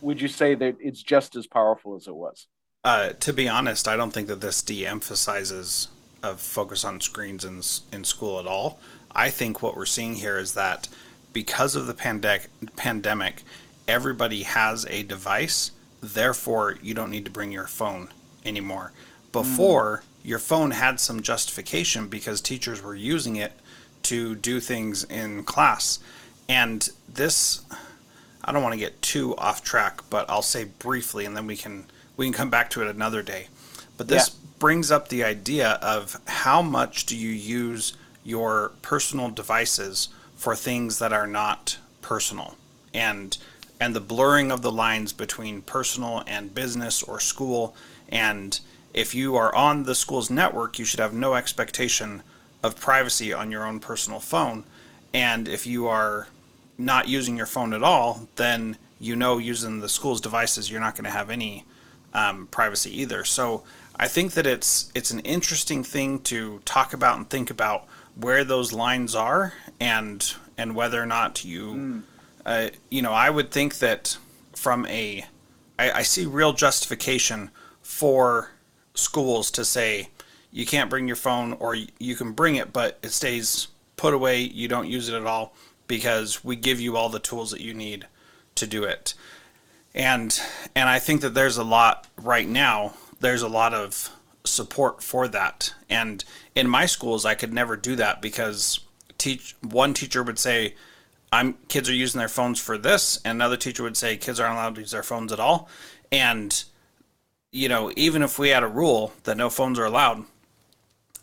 would 0.00 0.18
you 0.18 0.28
say 0.28 0.54
that 0.54 0.76
it's 0.80 1.02
just 1.02 1.36
as 1.36 1.46
powerful 1.46 1.94
as 1.94 2.06
it 2.06 2.14
was? 2.14 2.46
Uh, 2.86 3.12
to 3.18 3.32
be 3.32 3.48
honest, 3.48 3.88
I 3.88 3.96
don't 3.96 4.12
think 4.12 4.28
that 4.28 4.40
this 4.40 4.62
de-emphasizes 4.62 5.88
a 6.22 6.36
focus 6.36 6.84
on 6.84 7.00
screens 7.00 7.44
in 7.44 7.60
in 7.92 8.04
school 8.04 8.38
at 8.38 8.46
all. 8.46 8.78
I 9.10 9.28
think 9.28 9.60
what 9.60 9.76
we're 9.76 9.86
seeing 9.86 10.14
here 10.14 10.38
is 10.38 10.54
that 10.54 10.86
because 11.32 11.74
of 11.74 11.88
the 11.88 11.94
pandemic, 11.94 12.48
pandemic, 12.76 13.42
everybody 13.88 14.44
has 14.44 14.86
a 14.86 15.02
device. 15.02 15.72
Therefore, 16.00 16.78
you 16.80 16.94
don't 16.94 17.10
need 17.10 17.24
to 17.24 17.30
bring 17.32 17.50
your 17.50 17.66
phone 17.66 18.10
anymore. 18.44 18.92
Before, 19.32 20.04
your 20.22 20.38
phone 20.38 20.70
had 20.70 21.00
some 21.00 21.22
justification 21.22 22.06
because 22.06 22.40
teachers 22.40 22.80
were 22.80 22.94
using 22.94 23.34
it 23.34 23.50
to 24.04 24.36
do 24.36 24.60
things 24.60 25.02
in 25.02 25.42
class, 25.42 25.98
and 26.48 26.88
this 27.12 27.62
I 28.44 28.52
don't 28.52 28.62
want 28.62 28.74
to 28.74 28.78
get 28.78 29.02
too 29.02 29.34
off 29.34 29.64
track, 29.64 30.02
but 30.08 30.30
I'll 30.30 30.40
say 30.40 30.62
briefly, 30.62 31.24
and 31.24 31.36
then 31.36 31.48
we 31.48 31.56
can 31.56 31.86
we 32.16 32.26
can 32.26 32.32
come 32.32 32.50
back 32.50 32.70
to 32.70 32.82
it 32.82 32.88
another 32.88 33.22
day. 33.22 33.48
But 33.96 34.08
this 34.08 34.28
brings 34.28 34.90
up 34.90 35.08
the 35.08 35.24
idea 35.24 35.72
of 35.82 36.20
how 36.26 36.62
much 36.62 37.06
do 37.06 37.16
you 37.16 37.30
use 37.30 37.94
your 38.24 38.72
personal 38.82 39.30
devices 39.30 40.08
for 40.34 40.54
things 40.54 40.98
that 40.98 41.12
are 41.12 41.26
not 41.26 41.78
personal, 42.02 42.56
and 42.92 43.36
and 43.80 43.94
the 43.94 44.00
blurring 44.00 44.50
of 44.50 44.62
the 44.62 44.72
lines 44.72 45.12
between 45.12 45.62
personal 45.62 46.22
and 46.26 46.54
business 46.54 47.02
or 47.02 47.20
school, 47.20 47.74
and 48.08 48.60
if 48.94 49.14
you 49.14 49.36
are 49.36 49.54
on 49.54 49.82
the 49.82 49.94
school's 49.94 50.30
network, 50.30 50.78
you 50.78 50.84
should 50.84 51.00
have 51.00 51.12
no 51.12 51.34
expectation 51.34 52.22
of 52.62 52.80
privacy 52.80 53.32
on 53.32 53.50
your 53.50 53.66
own 53.66 53.78
personal 53.78 54.20
phone. 54.20 54.64
And 55.12 55.46
if 55.46 55.66
you 55.66 55.86
are 55.86 56.28
not 56.78 57.06
using 57.06 57.36
your 57.36 57.46
phone 57.46 57.74
at 57.74 57.82
all, 57.82 58.28
then 58.36 58.78
you 58.98 59.14
know 59.14 59.36
using 59.36 59.80
the 59.80 59.88
school's 59.88 60.20
devices, 60.20 60.70
you're 60.70 60.80
not 60.80 60.94
going 60.94 61.04
to 61.04 61.10
have 61.10 61.30
any 61.30 61.64
um, 62.16 62.48
privacy 62.48 63.00
either. 63.02 63.22
So 63.24 63.62
I 63.94 64.08
think 64.08 64.32
that 64.32 64.46
it's 64.46 64.90
it's 64.94 65.10
an 65.12 65.20
interesting 65.20 65.84
thing 65.84 66.20
to 66.22 66.60
talk 66.64 66.92
about 66.92 67.18
and 67.18 67.28
think 67.28 67.50
about 67.50 67.86
where 68.16 68.42
those 68.42 68.72
lines 68.72 69.14
are 69.14 69.52
and 69.78 70.34
and 70.56 70.74
whether 70.74 71.00
or 71.00 71.06
not 71.06 71.44
you 71.44 71.66
mm. 71.74 72.02
uh, 72.44 72.70
you 72.90 73.02
know 73.02 73.12
I 73.12 73.30
would 73.30 73.50
think 73.50 73.78
that 73.78 74.16
from 74.54 74.86
a 74.86 75.26
I, 75.78 75.90
I 75.92 76.02
see 76.02 76.26
real 76.26 76.54
justification 76.54 77.50
for 77.82 78.50
schools 78.94 79.50
to 79.52 79.64
say 79.64 80.08
you 80.50 80.64
can't 80.64 80.88
bring 80.88 81.06
your 81.06 81.16
phone 81.16 81.52
or 81.54 81.74
you 81.74 82.16
can 82.16 82.32
bring 82.32 82.56
it 82.56 82.72
but 82.72 82.98
it 83.02 83.10
stays 83.10 83.68
put 83.96 84.14
away 84.14 84.40
you 84.40 84.68
don't 84.68 84.88
use 84.88 85.10
it 85.10 85.14
at 85.14 85.26
all 85.26 85.54
because 85.86 86.42
we 86.42 86.56
give 86.56 86.80
you 86.80 86.96
all 86.96 87.10
the 87.10 87.18
tools 87.18 87.50
that 87.50 87.60
you 87.60 87.74
need 87.74 88.06
to 88.54 88.66
do 88.66 88.84
it 88.84 89.12
and 89.96 90.38
and 90.74 90.88
I 90.88 90.98
think 90.98 91.22
that 91.22 91.34
there's 91.34 91.56
a 91.56 91.64
lot 91.64 92.06
right 92.20 92.46
now 92.46 92.92
there's 93.18 93.42
a 93.42 93.48
lot 93.48 93.72
of 93.72 94.10
support 94.44 95.02
for 95.02 95.26
that. 95.26 95.74
And 95.88 96.22
in 96.54 96.68
my 96.68 96.86
schools 96.86 97.24
I 97.24 97.34
could 97.34 97.52
never 97.52 97.76
do 97.76 97.96
that 97.96 98.20
because 98.20 98.80
teach 99.18 99.56
one 99.62 99.94
teacher 99.94 100.22
would 100.22 100.38
say 100.38 100.74
I'm 101.32 101.54
kids 101.68 101.88
are 101.88 101.94
using 101.94 102.18
their 102.18 102.28
phones 102.28 102.60
for 102.60 102.76
this 102.76 103.18
and 103.24 103.36
another 103.36 103.56
teacher 103.56 103.82
would 103.82 103.96
say 103.96 104.16
kids 104.16 104.38
aren't 104.38 104.54
allowed 104.54 104.74
to 104.76 104.82
use 104.82 104.90
their 104.90 105.02
phones 105.02 105.32
at 105.32 105.40
all. 105.40 105.68
And 106.12 106.62
you 107.50 107.68
know 107.68 107.90
even 107.96 108.22
if 108.22 108.38
we 108.38 108.50
had 108.50 108.62
a 108.62 108.68
rule 108.68 109.14
that 109.24 109.38
no 109.38 109.48
phones 109.48 109.78
are 109.78 109.86
allowed 109.86 110.24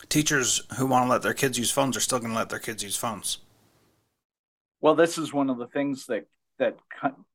teachers 0.09 0.63
who 0.77 0.87
want 0.87 1.05
to 1.05 1.09
let 1.09 1.21
their 1.21 1.33
kids 1.33 1.59
use 1.59 1.71
phones 1.71 1.95
are 1.95 2.01
still 2.01 2.19
going 2.19 2.31
to 2.31 2.37
let 2.37 2.49
their 2.49 2.59
kids 2.59 2.83
use 2.83 2.95
phones. 2.95 3.37
Well 4.81 4.95
this 4.95 5.19
is 5.19 5.31
one 5.31 5.51
of 5.51 5.59
the 5.59 5.67
things 5.67 6.07
that 6.07 6.25
that 6.57 6.77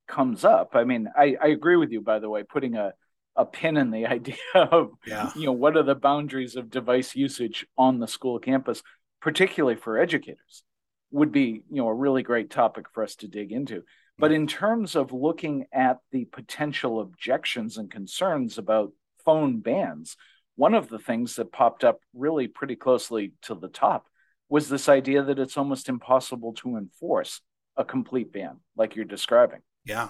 comes 0.09 0.45
up 0.45 0.71
i 0.75 0.85
mean 0.85 1.09
i 1.17 1.37
i 1.43 1.49
agree 1.49 1.77
with 1.77 1.91
you 1.91 2.01
by 2.01 2.19
the 2.19 2.29
way 2.29 2.43
putting 2.43 2.75
a 2.75 2.93
a 3.37 3.47
pin 3.47 3.77
in 3.77 3.91
the 3.91 4.07
idea 4.19 4.37
of 4.55 4.91
yeah. 5.07 5.31
you 5.35 5.47
know 5.47 5.53
what 5.53 5.77
are 5.77 5.83
the 5.83 5.95
boundaries 5.95 6.57
of 6.57 6.71
device 6.71 7.15
usage 7.15 7.67
on 7.79 7.99
the 7.99 8.09
school 8.09 8.39
campus 8.39 8.83
particularly 9.21 9.77
for 9.77 9.99
educators 9.99 10.65
would 11.11 11.33
be 11.33 11.63
you 11.71 11.77
know 11.77 11.89
a 11.89 11.95
really 11.95 12.23
great 12.23 12.51
topic 12.51 12.87
for 12.93 13.03
us 13.03 13.17
to 13.17 13.29
dig 13.29 13.53
into 13.53 13.83
but 14.19 14.33
in 14.33 14.49
terms 14.49 14.97
of 14.97 15.13
looking 15.13 15.67
at 15.73 15.99
the 16.11 16.25
potential 16.27 17.01
objections 17.01 17.79
and 17.79 17.91
concerns 17.91 18.59
about 18.59 18.93
phone 19.25 19.61
bans 19.61 20.17
one 20.57 20.75
of 20.75 20.89
the 20.89 20.99
things 20.99 21.37
that 21.37 21.53
popped 21.53 21.85
up 21.85 22.01
really 22.13 22.49
pretty 22.49 22.75
closely 22.75 23.33
to 23.43 23.55
the 23.55 23.69
top 23.69 24.07
was 24.49 24.69
this 24.69 24.89
idea 24.89 25.23
that 25.23 25.39
it's 25.39 25.57
almost 25.57 25.89
impossible 25.89 26.53
to 26.53 26.77
enforce 26.77 27.41
a 27.77 27.85
complete 27.85 28.33
ban 28.33 28.59
like 28.77 28.97
you're 28.97 29.05
describing 29.05 29.61
yeah 29.89 30.09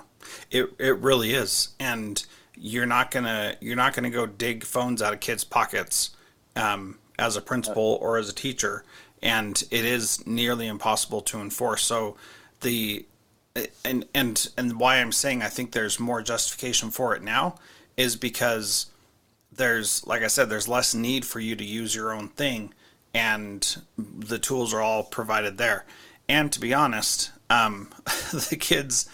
it 0.51 0.71
it 0.79 0.99
really 0.99 1.33
is 1.33 1.69
and 1.81 2.27
you're 2.61 2.87
not 2.87 3.11
gonna 3.11 3.57
you're 3.61 3.77
not 3.77 3.95
gonna 3.95 4.11
go 4.11 4.27
dig 4.27 4.65
phones 4.65 5.01
out 5.01 5.13
of 5.13 5.21
kids' 5.21 5.45
pockets 5.45 6.11
um, 6.57 6.99
as 7.19 7.37
a 7.37 7.41
principal 7.41 7.99
or 8.01 8.19
as 8.19 8.29
a 8.29 8.35
teacher, 8.35 8.85
and 9.23 9.65
it 9.71 9.85
is 9.85 10.27
nearly 10.27 10.67
impossible 10.67 11.21
to 11.23 11.41
enforce. 11.41 11.83
So 11.83 12.17
the 12.61 13.07
and 13.85 14.07
and 14.15 14.49
and 14.57 14.79
why 14.79 14.97
I'm 14.97 15.13
saying 15.13 15.43
I 15.43 15.49
think 15.49 15.73
there's 15.73 15.99
more 16.01 16.23
justification 16.23 16.91
for 16.91 17.15
it 17.15 17.23
now 17.23 17.57
is 17.97 18.17
because 18.17 18.87
there's 19.53 20.07
like 20.07 20.23
I 20.23 20.29
said 20.29 20.49
there's 20.49 20.69
less 20.69 20.95
need 20.95 21.25
for 21.25 21.41
you 21.41 21.57
to 21.57 21.65
use 21.65 21.95
your 21.95 22.13
own 22.13 22.29
thing 22.29 22.75
and 23.15 23.83
the 23.97 24.39
tools 24.39 24.75
are 24.75 24.83
all 24.83 25.03
provided 25.03 25.59
there. 25.59 25.85
And 26.29 26.53
to 26.53 26.61
be 26.61 26.75
honest, 26.75 27.33
um, 27.49 27.89
the 28.05 28.57
kids 28.59 29.09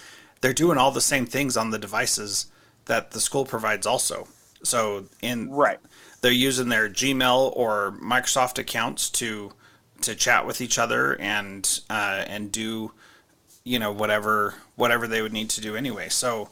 they're 0.44 0.52
doing 0.52 0.76
all 0.76 0.90
the 0.90 1.00
same 1.00 1.24
things 1.24 1.56
on 1.56 1.70
the 1.70 1.78
devices 1.78 2.48
that 2.84 3.12
the 3.12 3.20
school 3.20 3.46
provides 3.46 3.86
also. 3.86 4.28
So 4.62 5.06
in 5.22 5.50
right, 5.50 5.78
they're 6.20 6.32
using 6.32 6.68
their 6.68 6.86
Gmail 6.90 7.56
or 7.56 7.96
Microsoft 7.98 8.58
accounts 8.58 9.08
to 9.12 9.54
to 10.02 10.14
chat 10.14 10.46
with 10.46 10.60
each 10.60 10.78
other 10.78 11.18
and 11.18 11.80
uh, 11.88 12.26
and 12.26 12.52
do 12.52 12.92
you 13.64 13.78
know 13.78 13.90
whatever 13.90 14.56
whatever 14.76 15.06
they 15.08 15.22
would 15.22 15.32
need 15.32 15.48
to 15.48 15.62
do 15.62 15.76
anyway. 15.76 16.10
So 16.10 16.50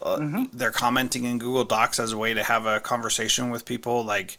uh, 0.00 0.18
mm-hmm. 0.18 0.56
they're 0.56 0.70
commenting 0.70 1.24
in 1.24 1.40
Google 1.40 1.64
Docs 1.64 1.98
as 1.98 2.12
a 2.12 2.18
way 2.18 2.34
to 2.34 2.44
have 2.44 2.66
a 2.66 2.78
conversation 2.78 3.50
with 3.50 3.64
people. 3.64 4.04
Like 4.04 4.38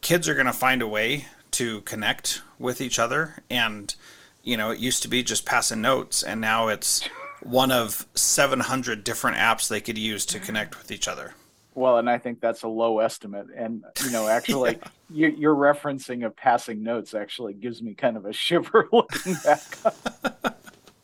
kids 0.00 0.28
are 0.28 0.34
going 0.34 0.46
to 0.46 0.52
find 0.52 0.82
a 0.82 0.88
way 0.88 1.26
to 1.52 1.82
connect 1.82 2.42
with 2.58 2.80
each 2.80 2.98
other 2.98 3.44
and 3.48 3.94
you 4.42 4.56
know 4.56 4.72
it 4.72 4.80
used 4.80 5.02
to 5.02 5.08
be 5.08 5.22
just 5.22 5.46
passing 5.46 5.80
notes 5.80 6.24
and 6.24 6.40
now 6.40 6.66
it's 6.66 7.08
one 7.44 7.70
of 7.70 8.06
700 8.14 9.04
different 9.04 9.36
apps 9.36 9.68
they 9.68 9.80
could 9.80 9.98
use 9.98 10.26
to 10.26 10.40
connect 10.40 10.78
with 10.78 10.90
each 10.90 11.08
other. 11.08 11.34
Well, 11.74 11.98
and 11.98 12.08
I 12.08 12.18
think 12.18 12.40
that's 12.40 12.62
a 12.62 12.68
low 12.68 13.00
estimate. 13.00 13.48
And, 13.54 13.84
you 14.04 14.10
know, 14.12 14.28
actually, 14.28 14.78
yeah. 15.10 15.28
you, 15.36 15.50
are 15.50 15.56
referencing 15.56 16.24
of 16.24 16.36
passing 16.36 16.84
notes 16.84 17.14
actually 17.14 17.54
gives 17.54 17.82
me 17.82 17.94
kind 17.94 18.16
of 18.16 18.26
a 18.26 18.32
shiver 18.32 18.88
looking 18.92 19.34
back 19.44 19.60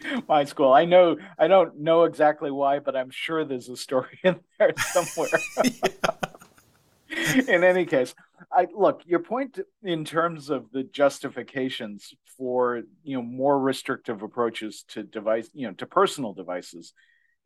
my 0.28 0.44
school. 0.44 0.72
I 0.72 0.84
know, 0.84 1.16
I 1.38 1.48
don't 1.48 1.80
know 1.80 2.04
exactly 2.04 2.50
why, 2.50 2.78
but 2.78 2.96
I'm 2.96 3.10
sure 3.10 3.44
there's 3.44 3.68
a 3.68 3.76
story 3.76 4.18
in 4.24 4.38
there 4.58 4.72
somewhere. 4.78 5.28
in 7.48 7.64
any 7.64 7.84
case, 7.84 8.14
I 8.52 8.66
look 8.74 9.02
your 9.06 9.20
point 9.20 9.58
in 9.82 10.04
terms 10.04 10.50
of 10.50 10.70
the 10.72 10.84
justifications 10.84 12.12
for 12.38 12.82
you 13.02 13.16
know 13.16 13.22
more 13.22 13.58
restrictive 13.58 14.22
approaches 14.22 14.84
to 14.88 15.02
device 15.02 15.50
you 15.52 15.66
know 15.66 15.74
to 15.74 15.86
personal 15.86 16.32
devices 16.32 16.92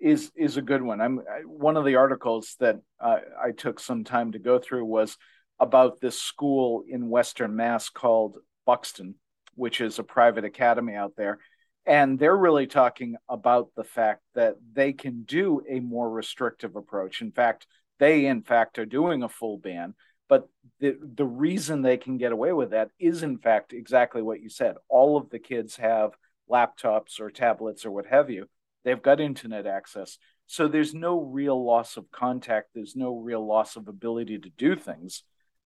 is 0.00 0.30
is 0.36 0.56
a 0.56 0.62
good 0.62 0.82
one. 0.82 1.00
I'm 1.00 1.20
I, 1.20 1.40
one 1.46 1.76
of 1.76 1.84
the 1.84 1.96
articles 1.96 2.56
that 2.60 2.80
uh, 3.00 3.18
I 3.42 3.52
took 3.52 3.80
some 3.80 4.04
time 4.04 4.32
to 4.32 4.38
go 4.38 4.58
through 4.58 4.84
was 4.84 5.16
about 5.60 6.00
this 6.00 6.20
school 6.20 6.84
in 6.88 7.08
Western 7.08 7.56
Mass 7.56 7.88
called 7.88 8.36
Buxton, 8.66 9.14
which 9.54 9.80
is 9.80 9.98
a 9.98 10.04
private 10.04 10.44
academy 10.44 10.94
out 10.94 11.12
there. 11.16 11.38
And 11.86 12.18
they're 12.18 12.36
really 12.36 12.66
talking 12.66 13.16
about 13.28 13.68
the 13.76 13.84
fact 13.84 14.22
that 14.34 14.56
they 14.72 14.92
can 14.92 15.22
do 15.22 15.62
a 15.68 15.80
more 15.80 16.10
restrictive 16.10 16.76
approach. 16.76 17.20
In 17.20 17.30
fact, 17.30 17.66
they 17.98 18.26
in 18.26 18.42
fact 18.42 18.78
are 18.78 18.86
doing 18.86 19.22
a 19.22 19.28
full 19.28 19.58
ban 19.58 19.94
but 20.28 20.48
the 20.80 20.96
the 21.00 21.24
reason 21.24 21.82
they 21.82 21.96
can 21.96 22.16
get 22.16 22.32
away 22.32 22.52
with 22.52 22.70
that 22.70 22.90
is 22.98 23.22
in 23.22 23.38
fact 23.38 23.72
exactly 23.72 24.22
what 24.22 24.40
you 24.40 24.48
said. 24.48 24.76
All 24.88 25.16
of 25.16 25.30
the 25.30 25.38
kids 25.38 25.76
have 25.76 26.12
laptops 26.50 27.20
or 27.20 27.30
tablets 27.30 27.84
or 27.84 27.90
what 27.90 28.06
have 28.06 28.30
you. 28.30 28.48
They've 28.84 29.00
got 29.00 29.20
internet 29.20 29.66
access. 29.66 30.18
So 30.46 30.68
there's 30.68 30.94
no 30.94 31.20
real 31.20 31.62
loss 31.62 31.96
of 31.96 32.10
contact. 32.10 32.70
There's 32.74 32.96
no 32.96 33.16
real 33.16 33.46
loss 33.46 33.76
of 33.76 33.88
ability 33.88 34.38
to 34.40 34.50
do 34.50 34.76
things 34.76 35.22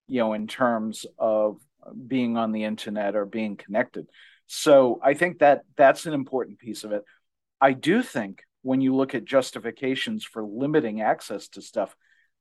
you 0.06 0.20
know 0.20 0.32
in 0.32 0.46
terms 0.46 1.06
of 1.18 1.58
being 2.06 2.36
on 2.36 2.52
the 2.52 2.64
internet 2.64 3.14
or 3.14 3.24
being 3.24 3.56
connected. 3.56 4.06
So 4.50 4.98
i 5.02 5.14
think 5.14 5.38
that 5.38 5.62
that's 5.76 6.06
an 6.06 6.14
important 6.14 6.58
piece 6.58 6.84
of 6.84 6.92
it. 6.92 7.04
I 7.60 7.72
do 7.72 8.02
think 8.02 8.42
when 8.62 8.80
you 8.80 8.94
look 8.94 9.14
at 9.14 9.24
justifications 9.24 10.24
for 10.24 10.42
limiting 10.44 11.00
access 11.00 11.48
to 11.48 11.62
stuff 11.62 11.94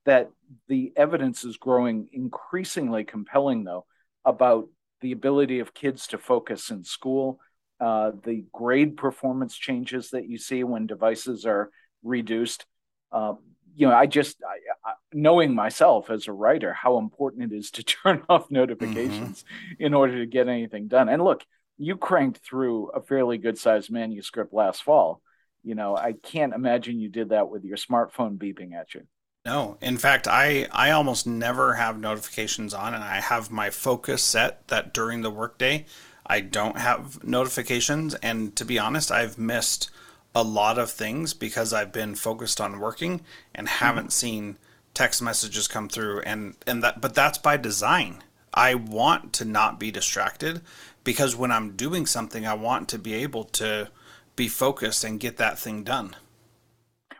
that 0.07 0.31
the 0.69 0.93
evidence 0.95 1.43
is 1.43 1.57
growing 1.57 2.07
increasingly 2.13 3.03
compelling, 3.03 3.65
though, 3.65 3.85
about 4.23 4.69
the 5.01 5.11
ability 5.11 5.59
of 5.59 5.73
kids 5.73 6.07
to 6.07 6.17
focus 6.17 6.71
in 6.71 6.85
school, 6.85 7.41
uh, 7.81 8.11
the 8.23 8.45
grade 8.53 8.95
performance 8.95 9.55
changes 9.55 10.11
that 10.11 10.27
you 10.27 10.37
see 10.37 10.63
when 10.63 10.87
devices 10.87 11.45
are 11.45 11.69
reduced. 12.03 12.65
Uh, 13.11 13.33
you 13.75 13.85
know, 13.85 13.93
I 13.93 14.05
just 14.05 14.37
I, 14.43 14.89
I, 14.89 14.93
knowing 15.13 15.53
myself 15.53 16.09
as 16.09 16.27
a 16.27 16.33
writer 16.33 16.73
how 16.73 16.99
important 16.99 17.51
it 17.51 17.55
is 17.55 17.69
to 17.71 17.83
turn 17.83 18.23
off 18.29 18.49
notifications 18.49 19.43
mm-hmm. 19.43 19.83
in 19.83 19.93
order 19.93 20.19
to 20.19 20.25
get 20.25 20.47
anything 20.47 20.87
done. 20.87 21.09
And 21.09 21.21
look, 21.21 21.45
you 21.77 21.97
cranked 21.97 22.39
through 22.39 22.91
a 22.91 23.01
fairly 23.01 23.37
good 23.37 23.57
sized 23.57 23.91
manuscript 23.91 24.53
last 24.53 24.83
fall. 24.83 25.21
You 25.63 25.75
know, 25.75 25.97
I 25.97 26.13
can't 26.13 26.55
imagine 26.55 27.01
you 27.01 27.09
did 27.09 27.29
that 27.29 27.49
with 27.49 27.65
your 27.65 27.77
smartphone 27.77 28.37
beeping 28.37 28.73
at 28.73 28.95
you. 28.95 29.01
No, 29.47 29.77
in 29.79 29.97
fact, 29.97 30.27
I 30.27 30.67
I 30.73 30.91
almost 30.91 31.25
never 31.25 31.75
have 31.75 31.97
notifications 31.97 32.73
on, 32.73 32.93
and 32.93 33.01
I 33.01 33.21
have 33.21 33.49
my 33.49 33.69
focus 33.69 34.21
set 34.21 34.67
that 34.67 34.93
during 34.93 35.21
the 35.21 35.29
workday 35.29 35.85
I 36.25 36.41
don't 36.41 36.77
have 36.77 37.23
notifications. 37.23 38.13
And 38.15 38.53
to 38.57 38.65
be 38.65 38.77
honest, 38.77 39.09
I've 39.09 39.37
missed 39.37 39.89
a 40.35 40.43
lot 40.43 40.77
of 40.77 40.91
things 40.91 41.33
because 41.33 41.71
I've 41.71 41.93
been 41.93 42.15
focused 42.15 42.59
on 42.59 42.81
working 42.81 43.21
and 43.55 43.69
haven't 43.69 44.09
mm. 44.09 44.11
seen 44.11 44.57
text 44.93 45.21
messages 45.21 45.69
come 45.69 45.87
through. 45.87 46.23
And 46.23 46.57
and 46.67 46.83
that, 46.83 46.99
but 46.99 47.15
that's 47.15 47.37
by 47.37 47.55
design. 47.55 48.25
I 48.53 48.75
want 48.75 49.31
to 49.35 49.45
not 49.45 49.79
be 49.79 49.91
distracted 49.91 50.59
because 51.05 51.37
when 51.37 51.53
I'm 51.53 51.77
doing 51.77 52.05
something, 52.05 52.45
I 52.45 52.53
want 52.53 52.89
to 52.89 52.99
be 52.99 53.13
able 53.13 53.45
to 53.45 53.91
be 54.35 54.49
focused 54.49 55.05
and 55.05 55.21
get 55.21 55.37
that 55.37 55.57
thing 55.57 55.85
done. 55.85 56.17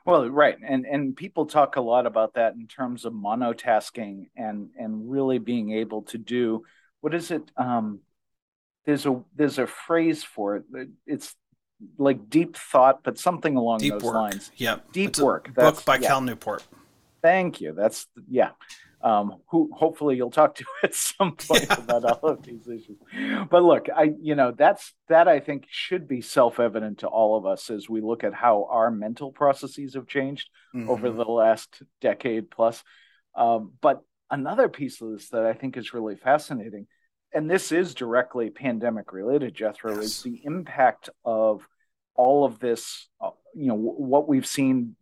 Well, 0.08 0.30
right, 0.30 0.58
and 0.66 0.86
and 0.86 1.16
people 1.16 1.46
talk 1.46 1.76
a 1.76 1.82
lot 1.82 2.08
about 2.08 2.34
that 2.36 2.54
in 2.56 2.68
terms 2.68 3.06
of 3.06 3.14
monotasking 3.14 4.30
and 4.36 4.70
and 4.80 5.12
really 5.12 5.38
being 5.38 5.74
able 5.74 6.04
to 6.04 6.18
do 6.18 6.64
what 7.02 7.14
is 7.14 7.32
it? 7.32 7.44
Um, 7.58 8.00
there's 8.86 9.06
a 9.06 9.22
there's 9.36 9.60
a 9.60 9.68
phrase 9.68 10.24
for 10.24 10.58
it. 10.58 10.64
It's 11.06 11.36
like 11.98 12.30
deep 12.30 12.56
thought, 12.56 13.04
but 13.04 13.18
something 13.20 13.56
along 13.56 13.80
deep 13.80 13.94
those 13.94 14.04
work. 14.04 14.16
lines. 14.16 14.52
Yep. 14.58 14.92
Deep 14.92 15.10
It's 15.10 15.20
work. 15.22 15.54
Book 15.54 15.86
by 15.86 15.98
yeah. 15.98 16.08
Cal 16.08 16.22
Newport. 16.22 16.66
Thank 17.22 17.62
you. 17.62 17.74
That's 17.74 18.08
yeah. 18.30 18.52
Um, 19.00 19.36
who 19.52 19.70
hopefully 19.76 20.16
you'll 20.18 20.32
talk 20.32 20.56
to 20.56 20.66
at 20.84 20.96
some 20.96 21.36
point 21.36 21.66
Yeah. 21.70 21.76
about 21.80 22.04
all 22.04 22.30
of 22.32 22.42
these 22.44 22.68
issues. 22.68 22.98
But 23.50 23.62
look, 23.64 23.88
I 23.96 24.12
you 24.20 24.34
know 24.34 24.52
that's 24.52 24.94
that 25.08 25.28
I 25.28 25.40
think 25.40 25.66
should 25.70 26.08
be 26.08 26.22
self-evident 26.22 27.00
to 27.00 27.08
all 27.08 27.38
of 27.38 27.46
us 27.46 27.70
as 27.70 27.88
we 27.88 28.02
look 28.02 28.24
at 28.24 28.34
how 28.34 28.68
our 28.72 28.90
mental 28.90 29.32
processes 29.32 29.94
have 29.94 30.08
changed 30.08 30.50
over 30.76 31.10
Mhm. 31.12 31.16
the 31.18 31.26
last 31.32 31.84
decade 32.02 32.50
plus. 32.50 32.84
Um, 33.36 33.74
but 33.82 34.02
another 34.32 34.68
piece 34.68 35.00
of 35.00 35.12
this 35.12 35.30
that 35.30 35.46
I 35.46 35.54
think 35.54 35.78
is 35.78 35.94
really 35.94 36.16
fascinating, 36.16 36.88
and 37.32 37.50
this 37.50 37.72
is 37.72 37.94
directly 37.94 38.50
pandemic 38.50 39.14
related, 39.14 39.54
Jethro, 39.54 39.94
Yes. 39.96 40.04
is 40.06 40.24
the 40.24 40.42
impact 40.44 41.12
of 41.24 41.68
all 42.16 42.46
of 42.46 42.58
this, 42.58 43.10
uh, 43.22 43.30
you 43.54 43.68
know, 43.68 43.76
w- 43.76 43.94
what 44.12 44.28
we've 44.28 44.48
seen 44.48 44.96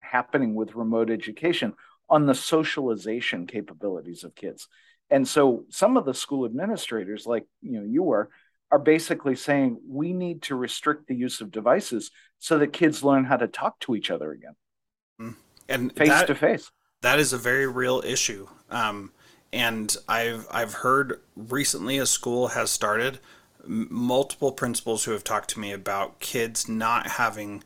happening 0.00 0.54
with 0.54 0.74
remote 0.74 1.10
education 1.10 1.74
on 2.08 2.26
the 2.26 2.34
socialization 2.34 3.46
capabilities 3.46 4.24
of 4.24 4.34
kids. 4.34 4.68
And 5.10 5.26
so 5.26 5.64
some 5.68 5.96
of 5.96 6.04
the 6.04 6.14
school 6.14 6.44
administrators, 6.44 7.26
like 7.26 7.44
you 7.60 7.78
know, 7.78 7.84
you 7.84 8.02
were, 8.02 8.30
are 8.70 8.78
basically 8.78 9.36
saying 9.36 9.78
we 9.86 10.12
need 10.12 10.42
to 10.42 10.54
restrict 10.54 11.06
the 11.06 11.14
use 11.14 11.40
of 11.40 11.50
devices 11.50 12.10
so 12.38 12.58
that 12.58 12.72
kids 12.72 13.04
learn 13.04 13.24
how 13.24 13.36
to 13.36 13.46
talk 13.46 13.78
to 13.80 13.94
each 13.94 14.10
other 14.10 14.32
again, 14.32 15.36
and 15.68 15.94
face 15.94 16.08
that, 16.08 16.26
to 16.26 16.34
face. 16.34 16.70
that 17.02 17.18
is 17.18 17.32
a 17.32 17.38
very 17.38 17.66
real 17.66 18.02
issue. 18.04 18.48
Um, 18.70 19.12
and 19.52 19.94
I've 20.08 20.46
I've 20.50 20.72
heard 20.74 21.20
recently 21.36 21.98
a 21.98 22.06
school 22.06 22.48
has 22.48 22.70
started 22.70 23.20
multiple 23.66 24.52
principals 24.52 25.04
who 25.04 25.12
have 25.12 25.24
talked 25.24 25.50
to 25.50 25.60
me 25.60 25.72
about 25.72 26.20
kids 26.20 26.68
not 26.68 27.06
having 27.06 27.62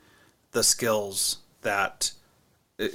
the 0.51 0.63
skills 0.63 1.39
that 1.63 2.13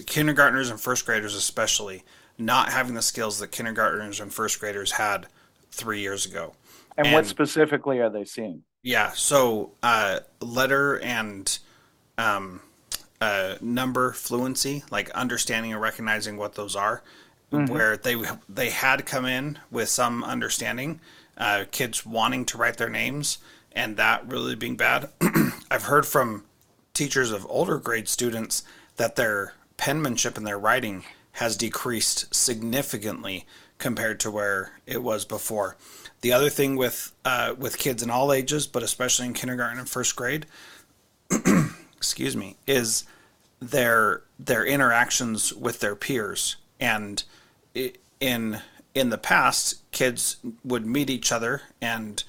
kindergartners 0.05 0.69
and 0.69 0.79
first 0.79 1.05
graders 1.05 1.35
especially 1.35 2.03
not 2.37 2.69
having 2.69 2.95
the 2.95 3.01
skills 3.01 3.39
that 3.39 3.51
kindergartners 3.51 4.19
and 4.19 4.33
first 4.33 4.59
graders 4.59 4.91
had 4.93 5.27
three 5.71 5.99
years 5.99 6.25
ago. 6.25 6.53
And, 6.97 7.13
what 7.13 7.25
specifically 7.25 7.99
are 7.99 8.09
they 8.09 8.25
seeing? 8.25 8.63
Yeah, 8.83 9.11
so 9.11 9.71
uh, 9.83 10.19
letter 10.41 10.99
and 10.99 11.57
um, 12.17 12.61
uh, 13.21 13.55
number 13.61 14.11
fluency, 14.11 14.83
like 14.91 15.09
understanding 15.11 15.71
and 15.71 15.81
recognizing 15.81 16.37
what 16.37 16.55
those 16.55 16.75
are, 16.75 17.03
where 17.49 17.97
they 17.97 18.15
they 18.47 18.69
had 18.69 19.05
come 19.05 19.25
in 19.25 19.59
with 19.69 19.89
some 19.89 20.23
understanding, 20.23 20.99
uh, 21.37 21.65
kids 21.71 22.05
wanting 22.05 22.45
to 22.45 22.57
write 22.57 22.77
their 22.77 22.89
names, 22.89 23.37
and 23.71 23.97
that 23.97 24.27
really 24.27 24.55
being 24.55 24.77
bad. 24.77 25.09
I've 25.71 25.83
heard 25.83 26.05
from 26.05 26.45
teachers 26.93 27.31
of 27.31 27.45
older 27.49 27.77
grade 27.77 28.07
students 28.07 28.63
that 28.97 29.15
their 29.15 29.53
penmanship 29.81 30.37
and 30.37 30.45
their 30.45 30.59
writing 30.59 31.03
has 31.33 31.57
decreased 31.57 32.33
significantly 32.33 33.47
compared 33.79 34.19
to 34.19 34.29
where 34.29 34.73
it 34.85 35.01
was 35.01 35.25
before. 35.25 35.75
The 36.21 36.31
other 36.31 36.51
thing 36.51 36.75
with 36.75 37.11
uh, 37.25 37.55
with 37.57 37.79
kids 37.79 38.03
in 38.03 38.11
all 38.11 38.31
ages, 38.31 38.67
but 38.67 38.83
especially 38.83 39.25
in 39.25 39.33
kindergarten 39.33 39.79
and 39.79 39.89
first 39.89 40.15
grade, 40.15 40.45
excuse 41.97 42.37
me, 42.37 42.57
is 42.67 43.05
their 43.59 44.21
their 44.37 44.63
interactions 44.63 45.51
with 45.51 45.79
their 45.79 45.95
peers. 45.95 46.57
And 46.79 47.23
in 48.19 48.59
in 48.93 49.09
the 49.09 49.17
past, 49.17 49.81
kids 49.91 50.37
would 50.63 50.85
meet 50.85 51.09
each 51.09 51.31
other 51.31 51.63
and 51.81 52.23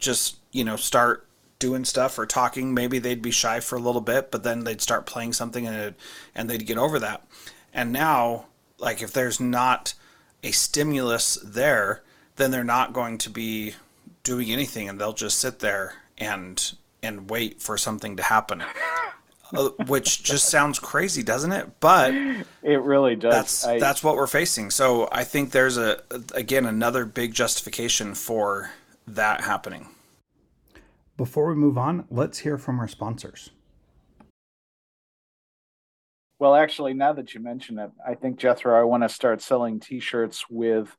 just 0.00 0.38
you 0.50 0.64
know 0.64 0.74
start 0.74 1.25
doing 1.58 1.84
stuff 1.84 2.18
or 2.18 2.26
talking. 2.26 2.74
Maybe 2.74 2.98
they'd 2.98 3.22
be 3.22 3.30
shy 3.30 3.60
for 3.60 3.76
a 3.76 3.80
little 3.80 4.00
bit, 4.00 4.30
but 4.30 4.42
then 4.42 4.64
they'd 4.64 4.80
start 4.82 5.06
playing 5.06 5.32
something 5.32 5.66
and 5.66 5.76
it, 5.76 5.94
and 6.34 6.48
they'd 6.50 6.66
get 6.66 6.78
over 6.78 6.98
that. 6.98 7.26
And 7.72 7.92
now, 7.92 8.46
like 8.78 9.02
if 9.02 9.12
there's 9.12 9.40
not 9.40 9.94
a 10.42 10.50
stimulus 10.50 11.38
there, 11.44 12.02
then 12.36 12.50
they're 12.50 12.64
not 12.64 12.92
going 12.92 13.18
to 13.18 13.30
be 13.30 13.74
doing 14.22 14.50
anything, 14.50 14.88
and 14.88 15.00
they'll 15.00 15.12
just 15.12 15.38
sit 15.38 15.60
there 15.60 15.94
and 16.18 16.72
and 17.02 17.30
wait 17.30 17.60
for 17.62 17.78
something 17.78 18.16
to 18.16 18.22
happen. 18.22 18.62
Uh, 19.54 19.68
which 19.86 20.24
just 20.24 20.48
sounds 20.48 20.78
crazy, 20.80 21.22
doesn't 21.22 21.52
it? 21.52 21.78
But 21.78 22.12
It 22.64 22.80
really 22.80 23.14
does. 23.14 23.32
that's 23.32 23.64
I- 23.66 23.78
that's 23.78 24.02
what 24.02 24.16
we're 24.16 24.26
facing. 24.26 24.70
So 24.70 25.08
I 25.12 25.22
think 25.22 25.52
there's 25.52 25.78
a 25.78 26.02
again 26.34 26.66
another 26.66 27.04
big 27.04 27.32
justification 27.32 28.14
for 28.14 28.70
that 29.06 29.42
happening. 29.42 29.86
Before 31.16 31.46
we 31.48 31.54
move 31.54 31.78
on, 31.78 32.04
let's 32.10 32.40
hear 32.40 32.58
from 32.58 32.78
our 32.78 32.88
sponsors. 32.88 33.50
Well, 36.38 36.54
actually, 36.54 36.92
now 36.92 37.14
that 37.14 37.32
you 37.32 37.40
mention 37.40 37.78
it, 37.78 37.90
I 38.06 38.14
think 38.14 38.38
Jethro, 38.38 38.78
I 38.78 38.84
want 38.84 39.02
to 39.02 39.08
start 39.08 39.40
selling 39.40 39.80
T-shirts 39.80 40.44
with 40.50 40.94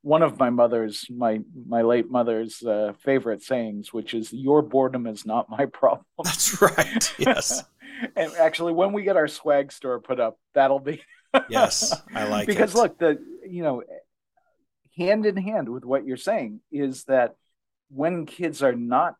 one 0.00 0.22
of 0.22 0.38
my 0.38 0.48
mother's, 0.48 1.06
my 1.10 1.40
my 1.66 1.82
late 1.82 2.10
mother's 2.10 2.62
uh, 2.62 2.94
favorite 3.04 3.42
sayings, 3.42 3.92
which 3.92 4.14
is 4.14 4.32
"Your 4.32 4.62
boredom 4.62 5.06
is 5.06 5.26
not 5.26 5.50
my 5.50 5.66
problem." 5.66 6.06
That's 6.24 6.60
right. 6.62 7.14
Yes. 7.18 7.62
and 8.16 8.32
actually, 8.40 8.72
when 8.72 8.94
we 8.94 9.02
get 9.02 9.16
our 9.16 9.28
swag 9.28 9.70
store 9.70 10.00
put 10.00 10.18
up, 10.18 10.38
that'll 10.54 10.80
be 10.80 11.02
Yes, 11.50 11.94
I 12.14 12.24
like 12.24 12.46
because 12.46 12.74
it. 12.74 12.78
look, 12.78 12.98
the 12.98 13.18
you 13.46 13.62
know, 13.62 13.82
hand 14.96 15.26
in 15.26 15.36
hand 15.36 15.68
with 15.68 15.84
what 15.84 16.06
you're 16.06 16.16
saying 16.16 16.60
is 16.70 17.04
that 17.04 17.36
when 17.90 18.24
kids 18.24 18.62
are 18.62 18.74
not 18.74 19.16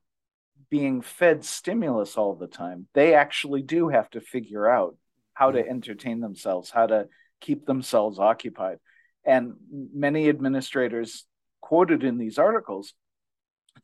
being 0.70 1.02
fed 1.02 1.44
stimulus 1.44 2.16
all 2.16 2.34
the 2.34 2.46
time, 2.46 2.86
they 2.94 3.14
actually 3.14 3.62
do 3.62 3.88
have 3.88 4.08
to 4.10 4.20
figure 4.20 4.68
out 4.68 4.96
how 5.34 5.50
to 5.50 5.66
entertain 5.66 6.20
themselves, 6.20 6.70
how 6.70 6.86
to 6.86 7.08
keep 7.40 7.66
themselves 7.66 8.18
occupied. 8.18 8.78
And 9.24 9.54
many 9.94 10.28
administrators 10.28 11.26
quoted 11.60 12.04
in 12.04 12.18
these 12.18 12.38
articles 12.38 12.94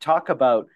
talk 0.01 0.29
about 0.29 0.67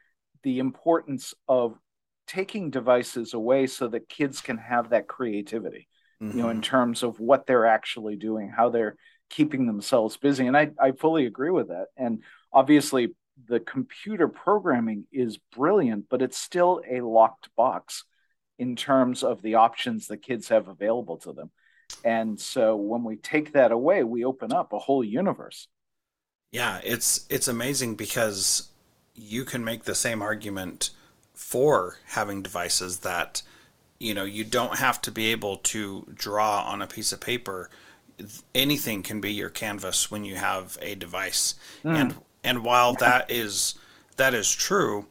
the 0.43 0.59
importance 0.59 1.35
of 1.49 1.79
taking 2.27 2.71
devices 2.71 3.35
away 3.35 3.67
so 3.67 3.89
that 3.89 4.09
kids 4.09 4.41
can 4.41 4.59
have 4.59 4.91
that 4.91 5.07
creativity 5.09 5.89
you 6.21 6.35
know, 6.35 6.49
in 6.51 6.59
Mhm. 6.59 6.63
terms 6.63 7.03
of 7.03 7.19
what 7.21 7.47
they're 7.47 7.67
actually 7.67 8.17
doing, 8.17 8.49
how 8.49 8.71
they're 8.71 8.97
keeping 9.29 9.67
themselves 9.67 10.17
busy. 10.17 10.47
And 10.47 10.57
I, 10.57 10.71
I 10.81 10.93
fully 10.93 11.27
agree 11.27 11.51
with 11.51 11.69
that. 11.69 11.89
And 11.97 12.23
obviously, 12.53 13.15
the 13.49 13.61
computer 13.61 14.29
programming 14.29 15.05
is 15.13 15.39
brilliant, 15.55 16.09
but 16.09 16.23
it's 16.23 16.39
still 16.39 16.83
a 16.89 17.01
locked 17.01 17.49
box 17.57 18.05
in 18.59 18.77
terms 18.77 19.23
of 19.23 19.43
the 19.43 19.57
options 19.57 20.07
that 20.07 20.19
kids 20.19 20.49
have 20.49 20.69
available 20.69 21.17
to 21.19 21.33
them. 21.33 21.51
And 22.05 22.39
so 22.41 22.77
when 22.77 23.05
we 23.05 23.17
take 23.17 23.53
that 23.53 23.73
away, 23.73 24.05
we 24.05 24.25
open 24.25 24.53
up 24.53 24.73
a 24.73 24.79
whole 24.79 25.05
universe. 25.05 25.69
Yeah, 26.51 26.81
it's 26.85 27.27
it's 27.31 27.49
amazing 27.49 27.95
because 27.97 28.69
you 29.15 29.45
can 29.45 29.65
make 29.65 29.85
the 29.85 29.95
same 29.95 30.23
argument 30.23 30.91
for 31.35 31.97
having 32.07 32.43
devices 32.43 32.99
that 32.99 33.43
you 33.99 34.15
know 34.15 34.25
you 34.25 34.45
don't 34.45 34.79
have 34.79 35.01
to 35.03 35.11
be 35.11 35.29
able 35.29 35.57
to 35.57 36.07
draw 36.15 36.63
on 36.63 36.83
a 36.83 36.87
piece 36.87 37.13
of 37.13 37.21
paper. 37.21 37.71
Anything 38.55 39.03
can 39.03 39.21
be 39.21 39.33
your 39.33 39.49
canvas 39.49 40.11
when 40.11 40.25
you 40.25 40.37
have 40.37 40.77
a 40.83 40.95
device, 40.95 41.55
hmm. 41.83 41.95
and 41.95 42.15
and 42.45 42.65
while 42.65 42.95
that 42.95 43.31
is 43.31 43.75
that 44.17 44.35
is 44.35 44.51
true, 44.53 45.07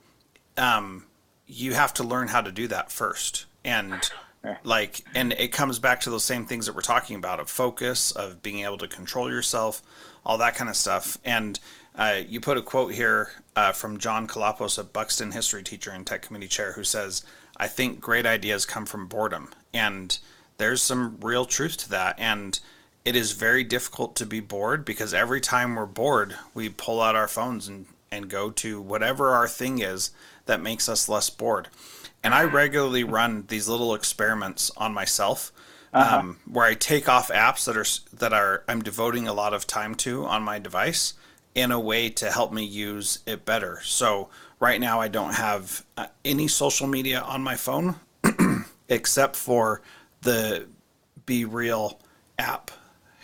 um, 0.58 1.06
you 1.48 1.74
have 1.74 1.94
to 1.96 2.04
learn 2.04 2.28
how 2.28 2.42
to 2.42 2.52
do 2.52 2.68
that 2.68 2.92
first, 2.92 3.46
and 3.64 4.10
like 4.64 5.04
and 5.14 5.34
it 5.34 5.52
comes 5.52 5.80
back 5.80 6.02
to 6.02 6.10
those 6.10 6.24
same 6.24 6.46
things 6.46 6.66
that 6.66 6.76
we're 6.76 6.82
talking 6.82 7.16
about 7.16 7.40
of 7.40 7.50
focus 7.50 8.12
of 8.12 8.42
being 8.42 8.66
able 8.66 8.78
to 8.78 8.88
control 8.88 9.30
yourself 9.30 9.82
all 10.26 10.38
that 10.38 10.56
kind 10.56 10.70
of 10.70 10.76
stuff. 10.76 11.18
And 11.26 11.60
uh, 11.96 12.22
you 12.28 12.40
put 12.40 12.58
a 12.58 12.62
quote 12.62 12.94
here 12.94 13.32
uh, 13.56 13.72
from 13.74 13.98
john 13.98 14.28
kalapos 14.28 14.80
a 14.80 14.84
buxton 14.84 15.32
history 15.32 15.62
teacher 15.62 15.92
and 15.92 16.08
tech 16.08 16.22
committee 16.22 16.48
chair 16.48 16.72
who 16.72 16.86
says 16.86 17.26
i 17.58 17.68
think 17.68 18.00
great 18.00 18.26
ideas 18.26 18.66
come 18.66 18.86
from 18.86 19.08
boredom. 19.08 19.50
And 19.74 20.18
there's 20.58 20.82
some 20.82 21.18
real 21.22 21.46
truth 21.46 21.78
to 21.78 21.90
that. 21.90 22.20
And 22.20 22.60
it 23.04 23.16
is 23.16 23.32
very 23.32 23.64
difficult 23.64 24.16
to 24.16 24.26
be 24.26 24.40
bored 24.40 24.86
because 24.86 25.14
every 25.14 25.42
time 25.42 25.76
we're 25.76 25.86
bored 25.86 26.36
we 26.54 26.70
pull 26.70 27.02
out 27.02 27.16
our 27.16 27.28
phones 27.28 27.68
and, 27.68 27.86
and 28.12 28.30
go 28.30 28.50
to 28.50 28.82
whatever 28.82 29.30
our 29.30 29.48
thing 29.48 29.80
is 29.80 30.12
that 30.46 30.62
makes 30.62 30.88
us 30.88 31.10
less 31.10 31.30
bored 31.30 31.68
and 32.24 32.34
I 32.34 32.44
regularly 32.44 33.04
run 33.04 33.46
these 33.48 33.68
little 33.68 33.96
experiments 33.96 34.72
on 34.78 34.94
myself, 34.94 35.52
um, 35.94 36.38
where 36.50 36.66
I 36.66 36.74
take 36.76 37.10
off 37.10 37.30
apps 37.30 37.66
that 37.66 37.76
are 37.76 38.18
that 38.18 38.34
are 38.34 38.64
I'm 38.68 38.82
devoting 38.82 39.28
a 39.28 39.34
lot 39.34 39.54
of 39.54 39.68
time 39.68 39.96
to 39.96 40.26
on 40.26 40.44
my 40.44 40.60
device 40.60 41.14
in 41.54 41.72
a 41.72 41.80
way 41.80 42.10
to 42.10 42.32
help 42.32 42.54
me 42.54 42.64
use 42.64 43.20
it 43.26 43.44
better. 43.44 43.82
So 43.84 44.30
right 44.60 44.80
now 44.80 45.02
I 45.02 45.08
don't 45.10 45.34
have 45.34 45.84
uh, 45.98 46.08
any 46.24 46.48
social 46.48 46.88
media 46.88 47.20
on 47.22 47.42
my 47.42 47.56
phone 47.56 47.96
except 48.88 49.36
for 49.36 49.82
the 50.22 50.68
BeReal 51.26 51.98
app. 52.40 52.72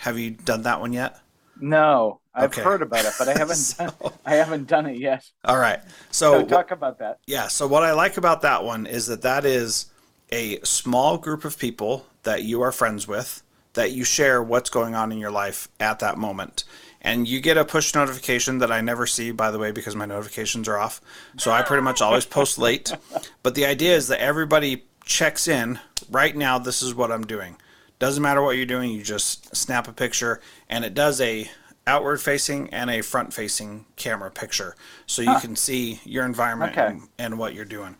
Have 0.07 0.17
you 0.17 0.31
done 0.31 0.61
that 0.61 0.79
one 0.79 0.93
yet? 0.93 1.19
No, 1.59 2.21
I've 2.33 2.45
Okay. 2.51 2.61
heard 2.61 2.81
about 2.81 3.03
it, 3.03 3.11
but 3.19 3.27
I 3.27 3.33
haven't 3.37 3.57
So- 3.57 3.87
done, 3.87 4.13
I 4.25 4.35
haven't 4.35 4.65
done 4.67 4.85
it 4.85 4.97
yet. 4.97 5.25
All 5.43 5.57
right. 5.57 5.81
So 6.11 6.39
So, 6.39 6.45
talk 6.45 6.71
about 6.71 6.97
that. 6.99 7.17
yeah, 7.27 7.49
so 7.49 7.67
what 7.67 7.83
I 7.83 7.91
like 7.91 8.15
about 8.15 8.41
that 8.43 8.63
one 8.63 8.85
is 8.85 9.07
that 9.07 9.21
that 9.23 9.43
is 9.43 9.87
a 10.31 10.61
small 10.63 11.17
group 11.17 11.43
of 11.43 11.59
people 11.59 12.05
that 12.23 12.43
you 12.43 12.61
are 12.61 12.71
friends 12.71 13.05
with 13.05 13.43
that 13.73 13.91
you 13.91 14.05
share 14.05 14.41
what's 14.41 14.69
going 14.69 14.95
on 14.95 15.11
in 15.11 15.17
your 15.17 15.29
life 15.31 15.67
at 15.77 15.99
that 15.99 16.17
moment. 16.17 16.63
And 17.01 17.27
you 17.27 17.41
get 17.41 17.57
a 17.57 17.65
push 17.65 17.93
notification 17.93 18.59
that 18.59 18.71
I 18.71 18.79
never 18.79 19.05
see, 19.07 19.31
by 19.31 19.51
the 19.51 19.59
way, 19.59 19.71
because 19.71 19.93
my 19.93 20.05
notifications 20.05 20.69
are 20.69 20.77
off. 20.77 21.01
So 21.37 21.51
I 21.51 21.63
pretty 21.63 21.83
much 21.83 22.01
always 22.01 22.25
post 22.25 22.57
late. 22.57 22.93
But 23.43 23.55
the 23.55 23.65
idea 23.65 23.93
is 23.93 24.07
that 24.07 24.21
everybody 24.21 24.85
checks 25.03 25.49
in 25.49 25.79
right 26.09 26.35
now, 26.35 26.57
this 26.59 26.81
is 26.81 26.95
what 26.95 27.11
I'm 27.11 27.25
doing. 27.25 27.57
Doesn't 27.99 28.21
matter 28.21 28.41
what 28.41 28.57
you're 28.57 28.65
doing, 28.65 28.91
you 28.91 29.01
just 29.01 29.55
snap 29.55 29.87
a 29.87 29.93
picture 29.93 30.39
and 30.69 30.85
it 30.85 30.93
does 30.93 31.19
a 31.21 31.49
outward 31.87 32.17
facing 32.21 32.69
and 32.71 32.89
a 32.89 33.01
front 33.01 33.33
facing 33.33 33.85
camera 33.95 34.29
picture. 34.29 34.75
So 35.05 35.21
you 35.21 35.35
can 35.39 35.55
see 35.55 36.01
your 36.03 36.25
environment 36.25 36.73
Okay. 36.73 36.87
and, 36.87 37.07
and 37.17 37.39
what 37.39 37.53
you're 37.55 37.65
doing. 37.65 37.95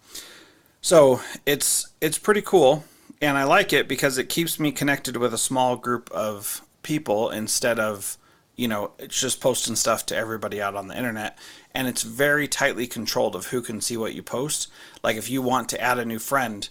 So 0.81 1.21
it's 1.45 1.87
it's 1.99 2.17
pretty 2.17 2.41
cool, 2.41 2.83
and 3.21 3.37
I 3.37 3.43
like 3.43 3.73
it 3.73 3.87
because 3.87 4.17
it 4.17 4.29
keeps 4.29 4.59
me 4.59 4.71
connected 4.71 5.17
with 5.17 5.33
a 5.33 5.37
small 5.37 5.75
group 5.75 6.09
of 6.11 6.61
people 6.83 7.29
instead 7.29 7.79
of 7.79 8.17
you 8.55 8.67
know 8.67 8.91
it's 8.99 9.19
just 9.19 9.41
posting 9.41 9.75
stuff 9.75 10.05
to 10.07 10.15
everybody 10.15 10.61
out 10.61 10.75
on 10.75 10.87
the 10.87 10.97
internet. 10.97 11.37
And 11.73 11.87
it's 11.87 12.03
very 12.03 12.47
tightly 12.47 12.87
controlled 12.87 13.35
of 13.35 13.47
who 13.47 13.61
can 13.61 13.81
see 13.81 13.97
what 13.97 14.15
you 14.15 14.23
post. 14.23 14.67
Like 15.03 15.15
if 15.15 15.29
you 15.29 15.41
want 15.41 15.69
to 15.69 15.81
add 15.81 15.99
a 15.99 16.05
new 16.05 16.19
friend, 16.19 16.67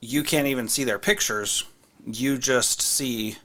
you 0.00 0.22
can't 0.22 0.46
even 0.46 0.68
see 0.68 0.84
their 0.84 0.98
pictures. 0.98 1.64
You 2.06 2.38
just 2.38 2.82
see 2.82 3.36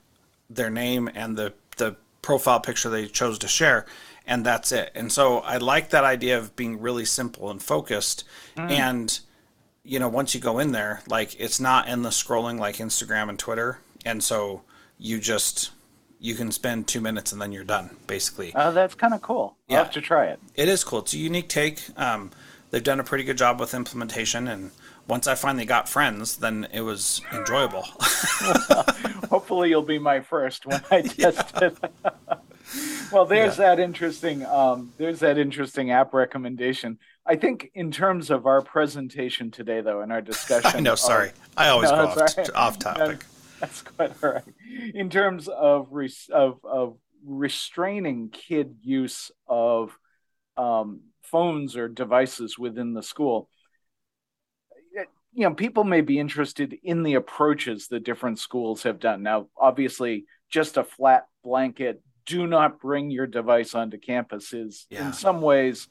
their 0.49 0.69
name 0.69 1.09
and 1.13 1.37
the 1.37 1.53
the 1.77 1.95
profile 2.21 2.59
picture 2.59 2.89
they 2.89 3.05
chose 3.07 3.39
to 3.39 3.47
share 3.47 3.85
and 4.27 4.45
that's 4.45 4.71
it. 4.71 4.91
And 4.93 5.11
so 5.11 5.39
i 5.39 5.57
like 5.57 5.89
that 5.91 6.03
idea 6.03 6.37
of 6.37 6.55
being 6.55 6.79
really 6.81 7.05
simple 7.05 7.49
and 7.49 7.61
focused. 7.61 8.23
And 8.57 9.17
you 9.83 9.97
know 9.99 10.09
once 10.09 10.35
you 10.35 10.41
go 10.41 10.59
in 10.59 10.71
there 10.73 11.01
like 11.07 11.39
it's 11.39 11.59
not 11.59 11.87
endless 11.87 12.21
scrolling 12.21 12.59
like 12.59 12.77
instagram 12.77 13.29
and 13.29 13.39
twitter. 13.39 13.79
And 14.05 14.21
so 14.23 14.61
you 14.97 15.19
just 15.19 15.71
you 16.19 16.35
can 16.35 16.51
spend 16.51 16.85
two 16.87 16.99
minutes 16.99 17.31
and 17.31 17.41
then 17.41 17.53
you're 17.53 17.63
done 17.63 17.95
basically. 18.07 18.51
Oh, 18.55 18.73
that's 18.73 18.93
kind 18.95 19.13
of 19.13 19.21
cool. 19.21 19.55
I'll 19.69 19.75
Yeah. 19.75 19.83
have 19.83 19.91
to 19.93 20.01
try 20.01 20.25
it. 20.25 20.39
it 20.55 20.67
is 20.67 20.83
cool. 20.83 20.99
It's 20.99 21.13
a 21.13 21.17
unique 21.17 21.47
take. 21.47 21.81
Um, 21.95 22.31
they've 22.71 22.83
done 22.83 22.99
a 22.99 23.03
pretty 23.03 23.23
good 23.23 23.37
job 23.37 23.59
with 23.59 23.73
implementation 23.73 24.47
and 24.47 24.71
once 25.07 25.27
i 25.27 25.35
finally 25.35 25.65
got 25.65 25.89
friends 25.89 26.37
then 26.37 26.67
it 26.71 26.81
was 26.81 27.21
enjoyable 27.33 27.83
Hopefully, 29.29 29.69
you'll 29.69 29.83
be 29.83 29.99
my 29.99 30.21
first 30.21 30.65
when 30.65 30.81
I 30.89 31.01
test 31.03 31.61
it. 31.61 31.77
well, 33.11 33.25
there's 33.25 33.57
that 33.57 33.79
interesting. 33.79 34.43
Um, 34.45 34.91
there's 34.97 35.19
that 35.19 35.37
interesting 35.37 35.91
app 35.91 36.13
recommendation. 36.13 36.97
I 37.27 37.35
think 37.35 37.69
in 37.75 37.91
terms 37.91 38.31
of 38.31 38.47
our 38.47 38.61
presentation 38.61 39.51
today, 39.51 39.81
though, 39.81 40.01
in 40.01 40.11
our 40.11 40.21
discussion. 40.21 40.83
no, 40.83 40.95
sorry 40.95 41.31
i 41.55 41.69
always 41.69 41.91
No, 41.91 41.97
go 41.97 42.03
off, 42.07 42.17
right. 42.37 42.49
off 42.55 42.79
topic 42.79 43.23
That's 43.59 43.83
quite 43.83 44.11
all 44.23 44.31
right. 44.31 44.43
In 44.95 45.11
terms 45.11 45.47
of 45.47 45.89
res- 45.91 46.29
of 46.33 46.59
of 46.63 46.97
restraining 47.23 48.29
kid 48.29 48.77
use 48.81 49.29
of 49.47 49.95
um, 50.57 51.01
phones 51.31 51.75
or 51.75 51.87
devices 51.87 52.57
within 52.57 52.93
the 52.93 53.03
school, 53.03 53.49
you 55.33 55.43
know, 55.47 55.53
people 55.53 55.83
may 55.83 56.01
be 56.01 56.19
interested 56.19 56.75
in 56.83 57.03
the 57.03 57.13
approaches 57.13 57.87
that 57.87 58.03
different 58.03 58.39
schools 58.39 58.83
have 58.83 58.99
done. 58.99 59.21
Now, 59.23 59.47
obviously, 59.55 60.25
just 60.49 60.77
a 60.77 60.83
flat 60.83 61.25
blanket, 61.43 62.01
do 62.25 62.47
not 62.47 62.79
bring 62.79 63.09
your 63.09 63.27
device 63.27 63.75
onto 63.75 63.97
campus 63.97 64.53
is 64.53 64.87
Yeah. 64.89 65.07
in 65.07 65.13
some 65.13 65.41
ways 65.41 65.87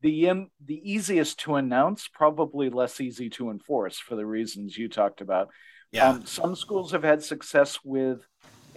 the 0.00 0.28
in, 0.28 0.48
the 0.64 0.80
easiest 0.90 1.40
to 1.40 1.56
announce, 1.56 2.08
probably 2.08 2.70
less 2.70 3.00
easy 3.00 3.28
to 3.30 3.50
enforce 3.50 3.98
for 3.98 4.16
the 4.16 4.26
reasons 4.26 4.76
you 4.76 4.88
talked 4.88 5.20
about. 5.20 5.48
yeah 5.92 6.10
Um, 6.10 6.24
some 6.24 6.54
schools 6.54 6.92
have 6.92 7.02
had 7.02 7.22
success 7.22 7.78
with 7.84 8.20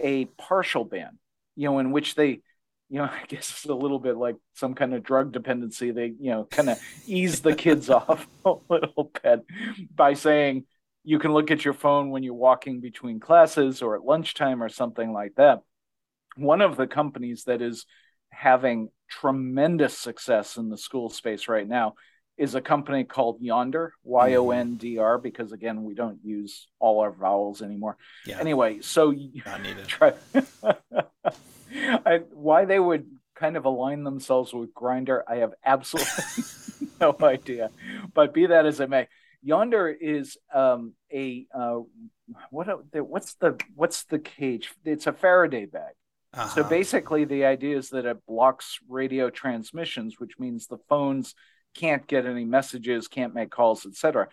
a 0.00 0.26
partial 0.36 0.84
ban, 0.84 1.18
you 1.54 1.68
know, 1.68 1.78
in 1.78 1.92
which 1.92 2.14
they, 2.16 2.40
you 2.92 2.98
know, 2.98 3.04
I 3.10 3.24
guess 3.26 3.50
it's 3.50 3.64
a 3.64 3.74
little 3.74 3.98
bit 3.98 4.16
like 4.16 4.36
some 4.54 4.74
kind 4.74 4.94
of 4.94 5.02
drug 5.02 5.32
dependency. 5.32 5.90
They, 5.90 6.12
you 6.20 6.30
know, 6.30 6.44
kind 6.44 6.68
of 6.68 6.78
ease 7.06 7.40
the 7.40 7.54
kids 7.54 7.90
off 7.90 8.28
a 8.44 8.54
little 8.68 9.10
bit 9.22 9.40
by 9.94 10.12
saying 10.12 10.66
you 11.02 11.18
can 11.18 11.32
look 11.32 11.50
at 11.50 11.64
your 11.64 11.74
phone 11.74 12.10
when 12.10 12.22
you're 12.22 12.34
walking 12.34 12.80
between 12.80 13.18
classes 13.18 13.82
or 13.82 13.96
at 13.96 14.04
lunchtime 14.04 14.62
or 14.62 14.68
something 14.68 15.12
like 15.12 15.34
that. 15.36 15.60
One 16.36 16.60
of 16.60 16.76
the 16.76 16.86
companies 16.86 17.44
that 17.44 17.60
is 17.60 17.86
having 18.30 18.90
tremendous 19.10 19.98
success 19.98 20.56
in 20.56 20.68
the 20.68 20.78
school 20.78 21.10
space 21.10 21.48
right 21.48 21.66
now 21.66 21.94
is 22.38 22.54
a 22.54 22.60
company 22.60 23.04
called 23.04 23.42
Yondr, 23.42 23.90
Y 24.04 24.34
O 24.36 24.50
N 24.50 24.76
D 24.76 24.98
R, 24.98 25.18
because 25.18 25.52
again, 25.52 25.84
we 25.84 25.94
don't 25.94 26.18
use 26.24 26.68
all 26.78 27.00
our 27.00 27.12
vowels 27.12 27.62
anymore. 27.62 27.96
yeah 28.26 28.38
Anyway, 28.38 28.80
so 28.80 29.14
not 29.44 29.62
needed 29.62 29.86
try 29.86 30.14
I, 32.06 32.18
why 32.32 32.64
they 32.64 32.78
would 32.78 33.06
kind 33.34 33.56
of 33.56 33.64
align 33.64 34.04
themselves 34.04 34.52
with 34.52 34.74
Grindr, 34.74 35.22
I 35.28 35.36
have 35.36 35.52
absolutely 35.64 36.08
no 37.00 37.16
idea. 37.22 37.70
But 38.14 38.34
be 38.34 38.46
that 38.46 38.66
as 38.66 38.80
it 38.80 38.90
may, 38.90 39.08
Yondr 39.46 39.94
is 40.00 40.36
um, 40.54 40.94
a 41.12 41.46
uh, 41.54 41.80
what? 42.50 42.68
a- 42.68 43.02
What's 43.04 43.34
the 43.34 43.58
what's 43.74 44.04
the 44.04 44.18
cage? 44.18 44.72
It's 44.84 45.06
a 45.06 45.12
Faraday 45.12 45.66
bag. 45.66 45.94
So 46.46 46.62
Uh-huh. 46.62 46.70
basically, 46.70 47.24
the 47.24 47.44
idea 47.44 47.76
is 47.76 47.90
that 47.90 48.06
it 48.06 48.24
blocks 48.26 48.78
radio 48.88 49.30
transmissions, 49.30 50.18
which 50.18 50.38
means 50.38 50.66
the 50.66 50.78
phones 50.88 51.34
can't 51.74 52.06
get 52.06 52.26
any 52.26 52.44
messages, 52.44 53.08
can't 53.08 53.34
make 53.34 53.50
calls, 53.50 53.86
etc. 53.86 54.28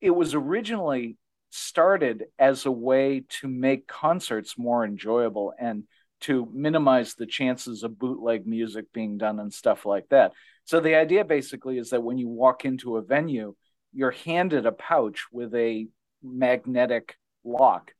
It 0.00 0.10
was 0.10 0.34
originally 0.34 1.16
started 1.50 2.24
as 2.38 2.66
a 2.66 2.70
way 2.70 3.24
to 3.40 3.48
make 3.48 3.86
concerts 3.86 4.58
more 4.58 4.84
enjoyable 4.84 5.52
and 5.58 5.84
to 6.24 6.48
minimize 6.52 7.14
the 7.14 7.26
chances 7.26 7.82
of 7.82 7.98
bootleg 7.98 8.46
music 8.46 8.92
being 8.92 9.18
done 9.18 9.38
and 9.40 9.52
stuff 9.52 9.84
like 9.84 10.08
that. 10.08 10.32
So 10.64 10.80
the 10.80 10.94
idea 10.94 11.24
basically 11.24 11.78
is 11.78 11.90
that 11.90 12.02
when 12.02 12.18
you 12.18 12.28
walk 12.28 12.64
into 12.64 12.96
a 12.96 13.02
venue, 13.02 13.54
you're 13.92 14.10
handed 14.10 14.64
a 14.64 14.72
pouch 14.72 15.26
with 15.30 15.54
a 15.54 15.86
magnetic 16.22 17.16
lock 17.44 17.92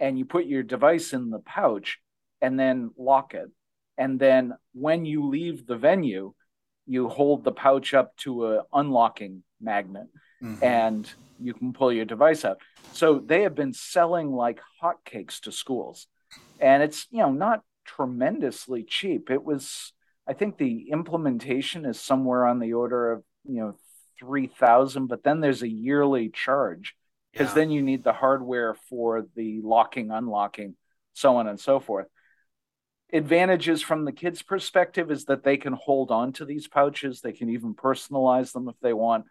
and 0.00 0.18
you 0.18 0.24
put 0.24 0.46
your 0.46 0.62
device 0.62 1.12
in 1.12 1.30
the 1.30 1.38
pouch 1.38 1.98
and 2.40 2.58
then 2.58 2.90
lock 2.96 3.34
it. 3.34 3.48
And 3.96 4.18
then 4.18 4.54
when 4.72 5.04
you 5.04 5.28
leave 5.28 5.66
the 5.66 5.76
venue, 5.76 6.34
you 6.86 7.08
hold 7.08 7.44
the 7.44 7.52
pouch 7.52 7.94
up 7.94 8.16
to 8.18 8.46
a 8.46 8.64
unlocking 8.72 9.42
magnet 9.60 10.06
Mhm. 10.42 10.62
and 10.62 11.14
you 11.38 11.54
can 11.54 11.72
pull 11.72 11.92
your 11.92 12.04
device 12.04 12.44
out. 12.44 12.60
So 12.90 13.18
they 13.18 13.42
have 13.42 13.54
been 13.54 13.72
selling 13.72 14.32
like 14.32 14.60
hotcakes 14.82 15.40
to 15.42 15.52
schools. 15.52 16.06
And 16.58 16.82
it's, 16.82 17.06
you 17.10 17.18
know, 17.18 17.30
not 17.30 17.62
tremendously 17.98 18.84
cheap. 18.84 19.30
It 19.30 19.44
was 19.44 19.92
I 20.26 20.34
think 20.34 20.58
the 20.58 20.90
implementation 20.90 21.86
is 21.86 21.98
somewhere 21.98 22.46
on 22.46 22.58
the 22.58 22.74
order 22.74 23.12
of, 23.12 23.24
you 23.44 23.60
know, 23.60 23.74
3000, 24.20 25.06
but 25.06 25.22
then 25.22 25.40
there's 25.40 25.62
a 25.62 25.68
yearly 25.68 26.28
charge 26.28 26.94
because 27.32 27.48
Yeah. 27.48 27.54
then 27.54 27.70
you 27.70 27.80
need 27.82 28.04
the 28.04 28.12
hardware 28.12 28.74
for 28.74 29.26
the 29.34 29.62
locking, 29.62 30.10
unlocking, 30.10 30.76
so 31.14 31.36
on 31.36 31.48
and 31.48 31.58
so 31.58 31.80
forth. 31.80 32.08
Advantages 33.10 33.80
from 33.80 34.04
the 34.04 34.12
kids' 34.12 34.42
perspective 34.42 35.10
is 35.10 35.24
that 35.26 35.44
they 35.44 35.56
can 35.56 35.72
hold 35.72 36.10
on 36.10 36.34
to 36.34 36.44
these 36.44 36.68
pouches. 36.68 37.22
They 37.22 37.32
can 37.32 37.48
even 37.48 37.74
personalize 37.74 38.52
them 38.52 38.68
if 38.68 38.78
they 38.82 38.92
want. 38.92 39.24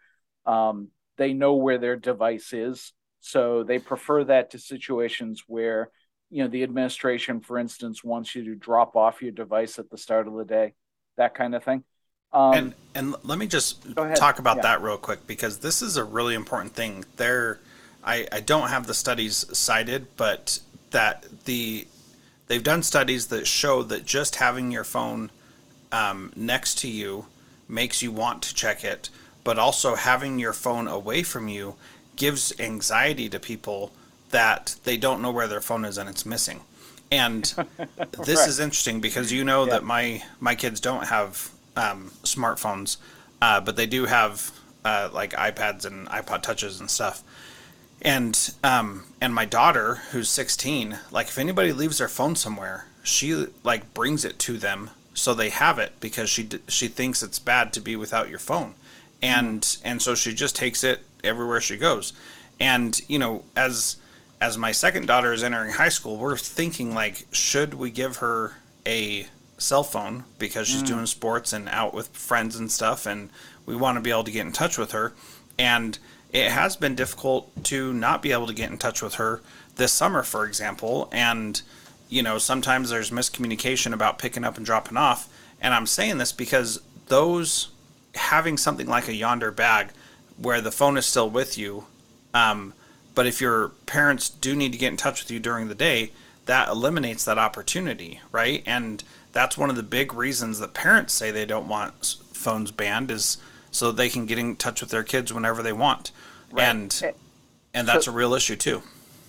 Um, 0.46 0.88
they 1.16 1.32
know 1.32 1.54
where 1.54 1.78
their 1.78 1.96
device 1.96 2.52
is. 2.52 2.92
So 3.20 3.62
they 3.62 3.78
prefer 3.78 4.24
that 4.24 4.50
to 4.50 4.58
situations 4.58 5.44
where, 5.46 5.90
you 6.30 6.42
know, 6.42 6.48
the 6.48 6.62
administration, 6.62 7.40
for 7.40 7.58
instance, 7.58 8.04
wants 8.04 8.34
you 8.34 8.44
to 8.44 8.54
drop 8.54 8.96
off 8.96 9.22
your 9.22 9.32
device 9.32 9.78
at 9.78 9.90
the 9.90 9.98
start 9.98 10.28
of 10.28 10.34
the 10.34 10.44
day, 10.44 10.74
that 11.16 11.34
kind 11.34 11.54
of 11.54 11.64
thing. 11.64 11.84
Um, 12.32 12.72
and 12.72 12.74
and 12.94 13.14
let 13.24 13.38
me 13.38 13.46
just 13.46 13.84
talk 14.14 14.38
about 14.38 14.56
Yeah. 14.56 14.62
that 14.62 14.82
real 14.82 14.96
quick 14.96 15.26
because 15.26 15.58
this 15.58 15.82
is 15.82 15.96
a 15.96 16.04
really 16.04 16.34
important 16.34 16.74
thing. 16.74 17.04
There, 17.16 17.60
I 18.02 18.26
I 18.32 18.40
don't 18.40 18.68
have 18.68 18.86
the 18.86 18.94
studies 18.94 19.44
cited, 19.56 20.06
but 20.16 20.60
that 20.90 21.26
the 21.44 21.86
they've 22.46 22.62
done 22.62 22.82
studies 22.82 23.26
that 23.26 23.46
show 23.46 23.82
that 23.84 24.06
just 24.06 24.36
having 24.36 24.70
your 24.72 24.84
phone 24.84 25.30
um, 25.92 26.32
next 26.34 26.78
to 26.78 26.88
you 26.88 27.26
makes 27.68 28.02
you 28.02 28.10
want 28.10 28.42
to 28.42 28.54
check 28.54 28.82
it, 28.84 29.10
but 29.44 29.58
also 29.58 29.94
having 29.94 30.38
your 30.38 30.54
phone 30.54 30.88
away 30.88 31.22
from 31.22 31.48
you 31.48 31.76
gives 32.16 32.58
anxiety 32.58 33.28
to 33.28 33.38
people 33.38 33.92
that 34.30 34.76
they 34.84 34.96
don't 34.96 35.22
know 35.22 35.30
where 35.30 35.46
their 35.48 35.60
phone 35.60 35.84
is 35.84 35.98
and 35.98 36.08
it's 36.08 36.26
missing. 36.26 36.60
And 37.10 37.44
this 38.24 38.38
Right. 38.40 38.48
is 38.48 38.58
interesting 38.60 39.00
because 39.00 39.32
you 39.32 39.44
know 39.44 39.64
Yeah. 39.64 39.72
that 39.74 39.84
my 39.84 40.22
my 40.40 40.54
kids 40.54 40.80
don't 40.80 41.06
have 41.06 41.50
um, 41.76 42.10
smartphones, 42.24 42.96
uh, 43.40 43.60
but 43.60 43.76
they 43.76 43.86
do 43.86 44.04
have 44.06 44.50
uh, 44.84 45.08
like 45.12 45.32
iPads 45.32 45.84
and 45.84 46.06
iPod 46.08 46.42
touches 46.42 46.80
and 46.80 46.90
stuff. 46.90 47.22
and 48.02 48.54
um 48.62 49.04
and 49.20 49.34
my 49.34 49.44
daughter 49.44 49.96
who's 50.12 50.28
16 50.30 50.96
like 51.10 51.26
if 51.26 51.36
anybody 51.38 51.72
leaves 51.72 51.98
their 51.98 52.06
phone 52.08 52.36
somewhere 52.36 52.86
she 53.02 53.46
like 53.64 53.92
brings 53.92 54.24
it 54.24 54.38
to 54.38 54.56
them 54.56 54.90
so 55.14 55.34
they 55.34 55.48
have 55.48 55.80
it 55.80 55.92
because 55.98 56.30
she 56.30 56.48
she 56.68 56.86
thinks 56.86 57.24
it's 57.24 57.40
bad 57.40 57.72
to 57.72 57.80
be 57.80 57.96
without 57.96 58.28
your 58.28 58.38
phone 58.38 58.74
and 59.20 59.62
mm. 59.62 59.80
and 59.84 60.00
so 60.00 60.14
she 60.14 60.32
just 60.32 60.54
takes 60.54 60.84
it 60.84 61.00
everywhere 61.24 61.60
she 61.60 61.76
goes 61.76 62.12
and 62.60 63.00
you 63.08 63.18
know 63.18 63.42
as 63.56 63.96
as 64.40 64.56
my 64.56 64.72
second 64.72 65.06
daughter 65.06 65.32
is 65.32 65.42
entering 65.42 65.72
high 65.72 65.88
school 65.88 66.16
we're 66.16 66.36
thinking 66.36 66.94
like 66.94 67.26
should 67.32 67.74
we 67.74 67.90
give 67.90 68.16
her 68.18 68.52
a 68.86 69.26
cell 69.58 69.82
phone 69.82 70.24
because 70.38 70.68
she's 70.68 70.82
mm. 70.82 70.88
doing 70.88 71.06
sports 71.06 71.52
and 71.52 71.68
out 71.68 71.92
with 71.92 72.08
friends 72.08 72.56
and 72.56 72.70
stuff 72.70 73.06
and 73.06 73.28
we 73.66 73.74
want 73.74 73.96
to 73.96 74.00
be 74.00 74.10
able 74.10 74.24
to 74.24 74.30
get 74.30 74.46
in 74.46 74.52
touch 74.52 74.78
with 74.78 74.92
her 74.92 75.12
and 75.58 75.98
it 76.32 76.50
has 76.50 76.76
been 76.76 76.94
difficult 76.94 77.64
to 77.64 77.92
not 77.92 78.22
be 78.22 78.32
able 78.32 78.46
to 78.46 78.52
get 78.52 78.70
in 78.70 78.78
touch 78.78 79.02
with 79.02 79.14
her 79.14 79.40
this 79.76 79.92
summer, 79.92 80.22
for 80.22 80.44
example. 80.44 81.08
And, 81.10 81.60
you 82.08 82.22
know, 82.22 82.38
sometimes 82.38 82.90
there's 82.90 83.10
miscommunication 83.10 83.92
about 83.92 84.18
picking 84.18 84.44
up 84.44 84.56
and 84.56 84.66
dropping 84.66 84.96
off. 84.96 85.28
And 85.60 85.72
I'm 85.72 85.86
saying 85.86 86.18
this 86.18 86.32
because 86.32 86.80
those 87.06 87.70
having 88.14 88.56
something 88.56 88.86
like 88.86 89.08
a 89.08 89.12
Yondr 89.12 89.54
bag 89.54 89.88
where 90.36 90.60
the 90.60 90.70
phone 90.70 90.96
is 90.96 91.06
still 91.06 91.30
with 91.30 91.56
you, 91.56 91.86
um, 92.34 92.74
but 93.18 93.26
if 93.26 93.40
your 93.40 93.70
parents 93.86 94.28
do 94.30 94.54
need 94.54 94.70
to 94.70 94.78
get 94.78 94.92
in 94.92 94.96
touch 94.96 95.24
with 95.24 95.28
you 95.28 95.40
during 95.40 95.66
the 95.66 95.74
day, 95.74 96.12
that 96.46 96.68
eliminates 96.68 97.24
that 97.24 97.36
opportunity, 97.36 98.20
right? 98.30 98.62
And 98.64 99.02
that's 99.32 99.58
one 99.58 99.70
of 99.70 99.74
the 99.74 99.82
big 99.82 100.14
reasons 100.14 100.60
that 100.60 100.72
parents 100.72 101.14
say 101.14 101.32
they 101.32 101.44
don't 101.44 101.66
want 101.66 102.14
phones 102.32 102.70
banned 102.70 103.10
is 103.10 103.38
so 103.72 103.90
they 103.90 104.08
can 104.08 104.24
get 104.24 104.38
in 104.38 104.54
touch 104.54 104.80
with 104.80 104.90
their 104.90 105.02
kids 105.02 105.32
whenever 105.34 105.64
they 105.64 105.72
want. 105.72 106.12
Right. 106.52 106.68
And 106.68 107.00
eh, 107.02 107.10
and 107.74 107.88
that's 107.88 108.04
so, 108.04 108.12
a 108.12 108.14
real 108.14 108.34
issue 108.34 108.54
too. 108.54 108.84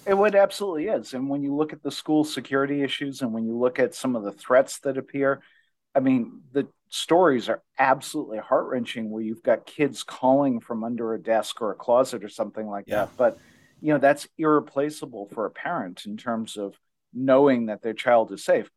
It 0.06 0.16
would 0.16 0.36
absolutely 0.36 0.86
is. 0.86 1.16
And 1.16 1.28
when 1.28 1.42
you 1.42 1.56
look 1.56 1.74
at 1.74 1.82
the 1.82 1.90
school 1.90 2.24
security 2.24 2.84
issues 2.84 3.24
and 3.24 3.34
when 3.34 3.48
you 3.48 3.58
look 3.58 3.80
at 3.80 3.96
some 3.96 4.16
of 4.16 4.22
the 4.22 4.34
threats 4.34 4.78
that 4.82 5.00
appear, 5.00 5.42
I 5.96 6.00
mean, 6.00 6.42
the 6.52 6.68
stories 6.90 7.50
are 7.50 7.64
absolutely 7.80 8.38
heart 8.38 8.68
wrenching 8.68 9.10
where 9.10 9.24
you've 9.24 9.42
got 9.42 9.66
kids 9.66 10.04
calling 10.04 10.60
from 10.60 10.84
under 10.84 11.16
a 11.16 11.20
desk 11.20 11.60
or 11.60 11.72
a 11.72 11.76
closet 11.76 12.24
or 12.24 12.30
something 12.30 12.68
like 12.68 12.84
yeah. 12.86 13.06
that. 13.06 13.18
But 13.18 13.40
you 13.82 13.94
know, 13.94 14.00
that's 14.00 14.28
irreplaceable 14.38 15.30
for 15.34 15.46
a 15.46 15.52
parent 15.52 16.06
in 16.06 16.18
terms 16.18 16.58
of 16.58 16.76
knowing 17.14 17.68
that 17.68 17.82
their 17.82 17.94
child 17.94 18.32
is 18.32 18.44
safe 18.44 18.70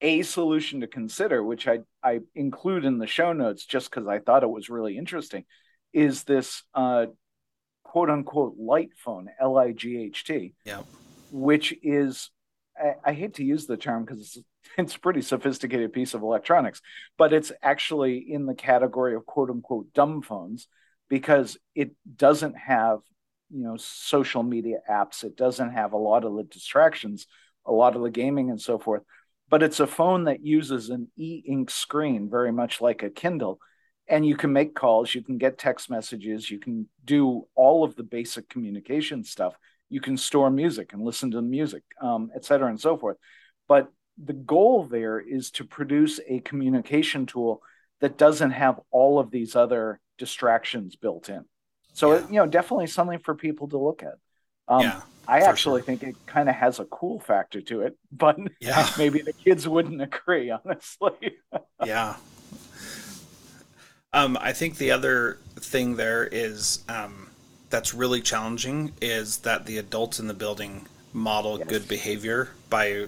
a 0.00 0.22
solution 0.22 0.80
to 0.80 0.86
consider, 0.86 1.42
which 1.42 1.68
I, 1.68 1.80
I 2.02 2.20
include 2.34 2.84
in 2.84 2.98
the 2.98 3.06
show 3.06 3.32
notes 3.32 3.66
just 3.66 3.90
because 3.90 4.08
I 4.08 4.18
thought 4.18 4.42
it 4.42 4.50
was 4.50 4.70
really 4.70 4.96
interesting, 4.96 5.44
is 5.92 6.24
this 6.24 6.62
uh, 6.74 7.06
quote 7.84 8.10
unquote 8.10 8.54
light 8.58 8.90
phone, 8.96 9.28
L 9.40 9.58
I 9.58 9.72
G 9.72 10.02
H 10.02 10.24
T, 10.24 10.54
yeah. 10.64 10.82
which 11.30 11.74
is, 11.82 12.30
I, 12.78 13.10
I 13.10 13.12
hate 13.12 13.34
to 13.34 13.44
use 13.44 13.66
the 13.66 13.76
term 13.76 14.04
because 14.04 14.20
it's, 14.20 14.38
it's 14.78 14.96
a 14.96 15.00
pretty 15.00 15.22
sophisticated 15.22 15.92
piece 15.92 16.14
of 16.14 16.22
electronics, 16.22 16.80
but 17.18 17.32
it's 17.32 17.52
actually 17.62 18.18
in 18.18 18.46
the 18.46 18.54
category 18.54 19.14
of 19.14 19.26
quote 19.26 19.50
unquote 19.50 19.92
dumb 19.92 20.22
phones 20.22 20.68
because 21.08 21.58
it 21.74 21.90
doesn't 22.16 22.56
have 22.56 23.00
you 23.50 23.64
know 23.64 23.76
social 23.76 24.42
media 24.42 24.78
apps. 24.88 25.24
It 25.24 25.36
doesn't 25.36 25.72
have 25.72 25.92
a 25.92 25.98
lot 25.98 26.24
of 26.24 26.34
the 26.36 26.44
distractions 26.44 27.26
a 27.66 27.72
lot 27.72 27.94
of 27.94 28.00
the 28.00 28.10
gaming 28.10 28.48
and 28.48 28.58
so 28.58 28.78
forth 28.78 29.02
but 29.50 29.64
it's 29.64 29.80
a 29.80 29.86
phone 29.86 30.24
that 30.24 30.46
uses 30.46 30.88
an 30.88 31.08
e-ink 31.16 31.70
screen 31.70 32.30
very 32.30 32.52
much 32.52 32.80
like 32.80 33.02
a 33.02 33.10
kindle. 33.10 33.58
And 34.08 34.24
you 34.24 34.36
can 34.36 34.52
make 34.52 34.74
calls 34.74 35.14
you 35.14 35.22
can 35.22 35.38
get 35.38 35.58
text 35.58 35.90
messages 35.90 36.50
you 36.50 36.58
can 36.58 36.88
do 37.04 37.46
all 37.54 37.84
of 37.84 37.96
the 37.96 38.02
basic 38.02 38.48
communication 38.48 39.24
stuff. 39.24 39.54
You 39.88 40.00
can 40.00 40.16
store 40.16 40.50
music 40.50 40.92
and 40.92 41.02
listen 41.02 41.32
to 41.32 41.42
music 41.42 41.82
um, 42.00 42.30
et 42.34 42.44
cetera 42.44 42.68
and 42.68 42.80
so 42.80 42.96
forth. 42.96 43.16
But 43.68 43.92
the 44.22 44.32
goal 44.32 44.84
there 44.84 45.20
is 45.20 45.50
to 45.52 45.64
produce 45.64 46.20
a 46.28 46.40
communication 46.40 47.26
tool 47.26 47.62
that 48.00 48.18
doesn't 48.18 48.52
have 48.52 48.80
all 48.90 49.18
of 49.18 49.30
these 49.30 49.56
other 49.56 50.00
distractions 50.16 50.96
built 50.96 51.28
in 51.28 51.44
so 52.00 52.14
yeah. 52.14 52.26
you 52.28 52.34
know 52.34 52.46
definitely 52.46 52.86
something 52.86 53.18
for 53.18 53.34
people 53.34 53.68
to 53.68 53.78
look 53.78 54.02
at 54.02 54.14
um, 54.70 54.82
yeah, 54.82 55.00
I 55.26 55.40
actually 55.40 55.80
sure. 55.80 55.86
think 55.86 56.02
it 56.02 56.16
kind 56.26 56.48
of 56.48 56.54
has 56.54 56.78
a 56.78 56.84
cool 56.86 57.20
factor 57.20 57.60
to 57.60 57.82
it, 57.82 57.98
but 58.12 58.38
yeah. 58.60 58.88
maybe 58.98 59.20
the 59.20 59.32
kids 59.32 59.68
wouldn't 59.68 60.00
agree, 60.10 60.50
honestly. 60.50 61.36
yeah. 61.84 62.16
Um, 64.12 64.36
I 64.40 64.52
think 64.52 64.78
the 64.78 64.90
other 64.90 65.38
thing 65.56 65.96
there 65.96 66.26
is 66.26 66.84
um, 66.88 67.30
that's 67.68 67.94
really 67.94 68.20
challenging 68.20 68.92
is 69.00 69.38
that 69.38 69.66
the 69.66 69.78
adults 69.78 70.18
in 70.18 70.26
the 70.26 70.34
building 70.34 70.86
model 71.12 71.58
yes. 71.58 71.68
good 71.68 71.88
behavior 71.88 72.50
by 72.68 73.06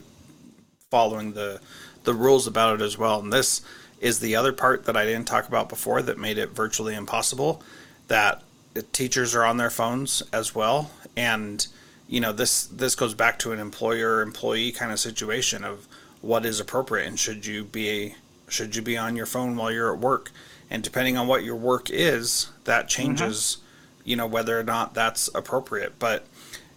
following 0.90 1.32
the 1.32 1.60
the 2.04 2.14
rules 2.14 2.46
about 2.46 2.80
it 2.80 2.84
as 2.84 2.98
well. 2.98 3.20
And 3.20 3.32
this 3.32 3.62
is 4.00 4.20
the 4.20 4.36
other 4.36 4.52
part 4.52 4.84
that 4.84 4.96
I 4.96 5.04
didn't 5.04 5.26
talk 5.26 5.48
about 5.48 5.68
before 5.68 6.02
that 6.02 6.18
made 6.18 6.38
it 6.38 6.50
virtually 6.50 6.94
impossible. 6.94 7.62
That 8.08 8.42
teachers 8.92 9.34
are 9.34 9.44
on 9.44 9.56
their 9.56 9.70
phones 9.70 10.22
as 10.32 10.54
well. 10.54 10.90
And 11.16 11.66
you 12.08 12.20
know 12.20 12.32
this 12.32 12.66
this 12.66 12.94
goes 12.94 13.14
back 13.14 13.38
to 13.40 13.52
an 13.52 13.58
employer 13.58 14.22
employee 14.22 14.72
kind 14.72 14.92
of 14.92 15.00
situation 15.00 15.64
of 15.64 15.86
what 16.20 16.46
is 16.46 16.60
appropriate 16.60 17.06
and 17.06 17.18
should 17.18 17.46
you 17.46 17.64
be 17.64 18.14
should 18.48 18.76
you 18.76 18.82
be 18.82 18.96
on 18.96 19.16
your 19.16 19.26
phone 19.26 19.56
while 19.56 19.70
you're 19.72 19.92
at 19.92 19.98
work? 19.98 20.30
And 20.70 20.82
depending 20.82 21.16
on 21.16 21.26
what 21.26 21.44
your 21.44 21.56
work 21.56 21.90
is 21.90 22.50
that 22.64 22.88
changes 22.88 23.58
mm-hmm. 23.58 24.10
you 24.10 24.16
know 24.16 24.26
whether 24.26 24.58
or 24.58 24.64
not 24.64 24.94
that's 24.94 25.28
appropriate. 25.34 25.98
But 25.98 26.26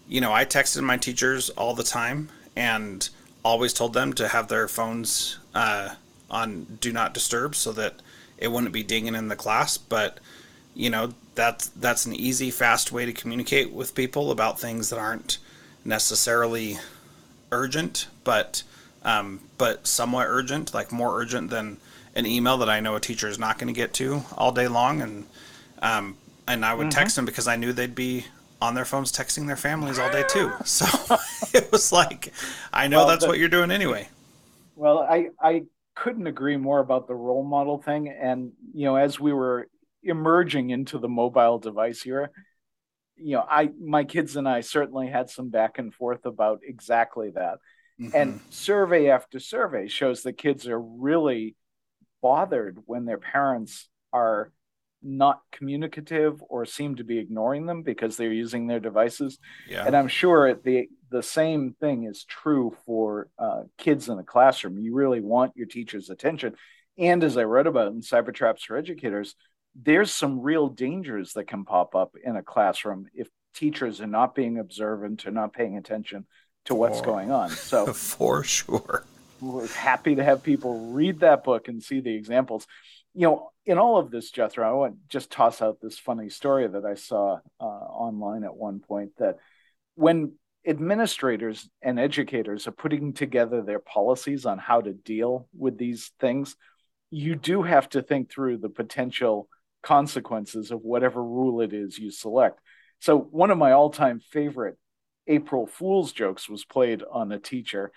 you 0.07 0.21
know 0.21 0.31
i 0.31 0.45
texted 0.45 0.83
my 0.83 0.97
teachers 0.97 1.49
all 1.51 1.73
the 1.73 1.83
time 1.83 2.29
and 2.55 3.09
always 3.43 3.73
told 3.73 3.93
them 3.93 4.13
to 4.13 4.27
have 4.27 4.47
their 4.47 4.67
phones 4.67 5.37
uh, 5.53 5.89
on 6.29 6.77
do 6.81 6.91
not 6.91 7.13
disturb 7.13 7.55
so 7.55 7.71
that 7.71 8.01
it 8.37 8.51
wouldn't 8.51 8.73
be 8.73 8.83
dinging 8.83 9.15
in 9.15 9.27
the 9.27 9.35
class. 9.35 9.77
But 9.77 10.19
you 10.75 10.89
know 10.89 11.13
that's 11.33 11.67
that's 11.69 12.05
an 12.05 12.13
easy 12.13 12.51
fast 12.51 12.91
way 12.91 13.05
to 13.05 13.13
communicate 13.13 13.71
with 13.71 13.95
people 13.95 14.29
about 14.29 14.59
things 14.59 14.89
that 14.89 14.99
aren't 14.99 15.37
necessarily 15.83 16.77
urgent 17.51 18.07
but 18.23 18.63
um, 19.03 19.39
but 19.57 19.85
somewhat 19.85 20.25
urgent 20.27 20.73
like 20.73 20.91
more 20.91 21.19
urgent 21.19 21.49
than 21.49 21.77
an 22.15 22.25
email 22.25 22.57
that 22.57 22.69
i 22.69 22.79
know 22.79 22.95
a 22.95 22.99
teacher 22.99 23.27
is 23.27 23.39
not 23.39 23.57
going 23.57 23.73
to 23.73 23.73
get 23.73 23.93
to 23.93 24.23
all 24.37 24.51
day 24.51 24.67
long. 24.67 25.01
And 25.01 25.25
um, 25.81 26.17
and 26.47 26.65
i 26.65 26.73
would 26.73 26.87
mm-hmm. 26.87 26.99
text 26.99 27.15
them 27.15 27.25
because 27.25 27.47
i 27.47 27.55
knew 27.55 27.71
they'd 27.71 27.95
be 27.95 28.25
on 28.61 28.73
their 28.73 28.85
phones 28.85 29.11
texting 29.11 29.47
their 29.47 29.57
families 29.57 29.99
all 29.99 30.11
day 30.11 30.23
too. 30.27 30.51
So 30.65 30.85
it 31.53 31.71
was 31.71 31.91
like 31.91 32.33
i 32.73 32.87
know 32.87 32.97
well, 32.99 33.07
that's 33.07 33.23
the, 33.23 33.29
what 33.29 33.39
you're 33.39 33.49
doing 33.49 33.71
anyway. 33.71 34.09
Well 34.75 34.99
i 34.99 35.29
i 35.39 35.63
couldn't 35.93 36.27
agree 36.27 36.57
more 36.57 36.79
about 36.79 37.07
the 37.07 37.15
role 37.15 37.43
model 37.43 37.77
thing. 37.77 38.09
And 38.09 38.51
you 38.73 38.85
know 38.85 38.95
as 38.95 39.19
we 39.19 39.31
were 39.31 39.69
emerging 40.05 40.69
into 40.69 40.99
the 40.99 41.09
mobile 41.09 41.59
device 41.59 42.05
era 42.05 42.29
you 43.17 43.35
know 43.35 43.45
i 43.49 43.69
my 43.79 44.03
kids 44.03 44.35
and 44.35 44.47
i 44.47 44.61
certainly 44.61 45.07
had 45.07 45.29
some 45.29 45.49
back 45.49 45.77
and 45.77 45.93
forth 45.93 46.25
about 46.25 46.59
exactly 46.63 47.31
that 47.31 47.57
mm-hmm. 47.99 48.15
and 48.15 48.39
survey 48.49 49.09
after 49.09 49.39
survey 49.39 49.87
shows 49.87 50.23
that 50.23 50.37
kids 50.37 50.67
are 50.67 50.79
really 50.79 51.55
bothered 52.21 52.77
when 52.85 53.05
their 53.05 53.17
parents 53.17 53.89
are 54.11 54.51
not 55.01 55.41
communicative 55.51 56.41
or 56.49 56.65
seem 56.65 56.95
to 56.95 57.03
be 57.03 57.19
ignoring 57.19 57.67
them 57.67 57.83
because 57.83 58.17
they're 58.17 58.33
using 58.33 58.65
their 58.65 58.79
devices 58.79 59.37
yeah. 59.69 59.85
and 59.85 59.95
i'm 59.95 60.07
sure 60.07 60.53
the 60.53 60.87
the 61.11 61.23
same 61.23 61.75
thing 61.79 62.05
is 62.05 62.25
true 62.25 62.75
for 62.85 63.29
uh, 63.37 63.61
kids 63.77 64.09
in 64.09 64.17
the 64.17 64.23
classroom 64.23 64.79
you 64.79 64.93
really 64.93 65.21
want 65.21 65.53
your 65.55 65.67
teacher's 65.67 66.09
attention 66.09 66.55
and 66.97 67.23
as 67.23 67.37
i 67.37 67.43
wrote 67.43 67.67
about 67.67 67.87
in 67.87 68.01
Cybertraps 68.01 68.61
for 68.61 68.75
Educators 68.75 69.35
there's 69.75 70.11
some 70.11 70.41
real 70.41 70.69
dangers 70.69 71.33
that 71.33 71.47
can 71.47 71.65
pop 71.65 71.95
up 71.95 72.15
in 72.23 72.35
a 72.35 72.43
classroom 72.43 73.07
if 73.13 73.27
teachers 73.53 74.01
are 74.01 74.07
not 74.07 74.35
being 74.35 74.57
observant 74.57 75.25
or 75.25 75.31
not 75.31 75.53
paying 75.53 75.77
attention 75.77 76.25
to 76.65 76.75
what's 76.75 76.99
for, 76.99 77.05
going 77.05 77.31
on. 77.31 77.49
So 77.49 77.85
for 77.93 78.43
sure. 78.43 79.05
We're 79.41 79.67
happy 79.67 80.15
to 80.15 80.23
have 80.23 80.43
people 80.43 80.91
read 80.91 81.19
that 81.19 81.43
book 81.43 81.67
and 81.67 81.83
see 81.83 81.99
the 81.99 82.15
examples. 82.15 82.67
You 83.13 83.27
know, 83.27 83.49
in 83.65 83.77
all 83.77 83.97
of 83.97 84.11
this, 84.11 84.31
Jethro, 84.31 84.67
I 84.67 84.73
want 84.73 84.93
to 84.93 84.99
just 85.09 85.31
toss 85.31 85.61
out 85.61 85.79
this 85.81 85.97
funny 85.97 86.29
story 86.29 86.67
that 86.67 86.85
I 86.85 86.95
saw 86.95 87.39
uh, 87.59 87.63
online 87.63 88.43
at 88.43 88.55
one 88.55 88.79
point 88.79 89.11
that 89.17 89.37
when 89.95 90.33
administrators 90.67 91.69
and 91.81 91.99
educators 91.99 92.67
are 92.67 92.71
putting 92.71 93.13
together 93.13 93.61
their 93.61 93.79
policies 93.79 94.45
on 94.45 94.57
how 94.57 94.81
to 94.81 94.93
deal 94.93 95.47
with 95.57 95.77
these 95.77 96.11
things, 96.19 96.55
you 97.11 97.35
do 97.35 97.61
have 97.61 97.87
to 97.89 98.01
think 98.01 98.31
through 98.31 98.57
the 98.57 98.69
potential 98.69 99.47
consequences 99.85 100.71
of 100.71 100.81
whatever 100.81 101.23
rule 101.23 101.61
it 101.61 101.71
is 101.71 101.97
you 101.97 102.11
select. 102.11 102.59
So, 102.99 103.17
one 103.17 103.51
of 103.51 103.57
my 103.57 103.71
all 103.71 103.91
time 103.91 104.19
favorite 104.19 104.77
April 105.27 105.67
Fool's 105.67 106.11
jokes 106.11 106.49
was 106.49 106.65
played 106.65 107.03
on 107.09 107.31
a 107.31 107.39
teacher 107.39 107.91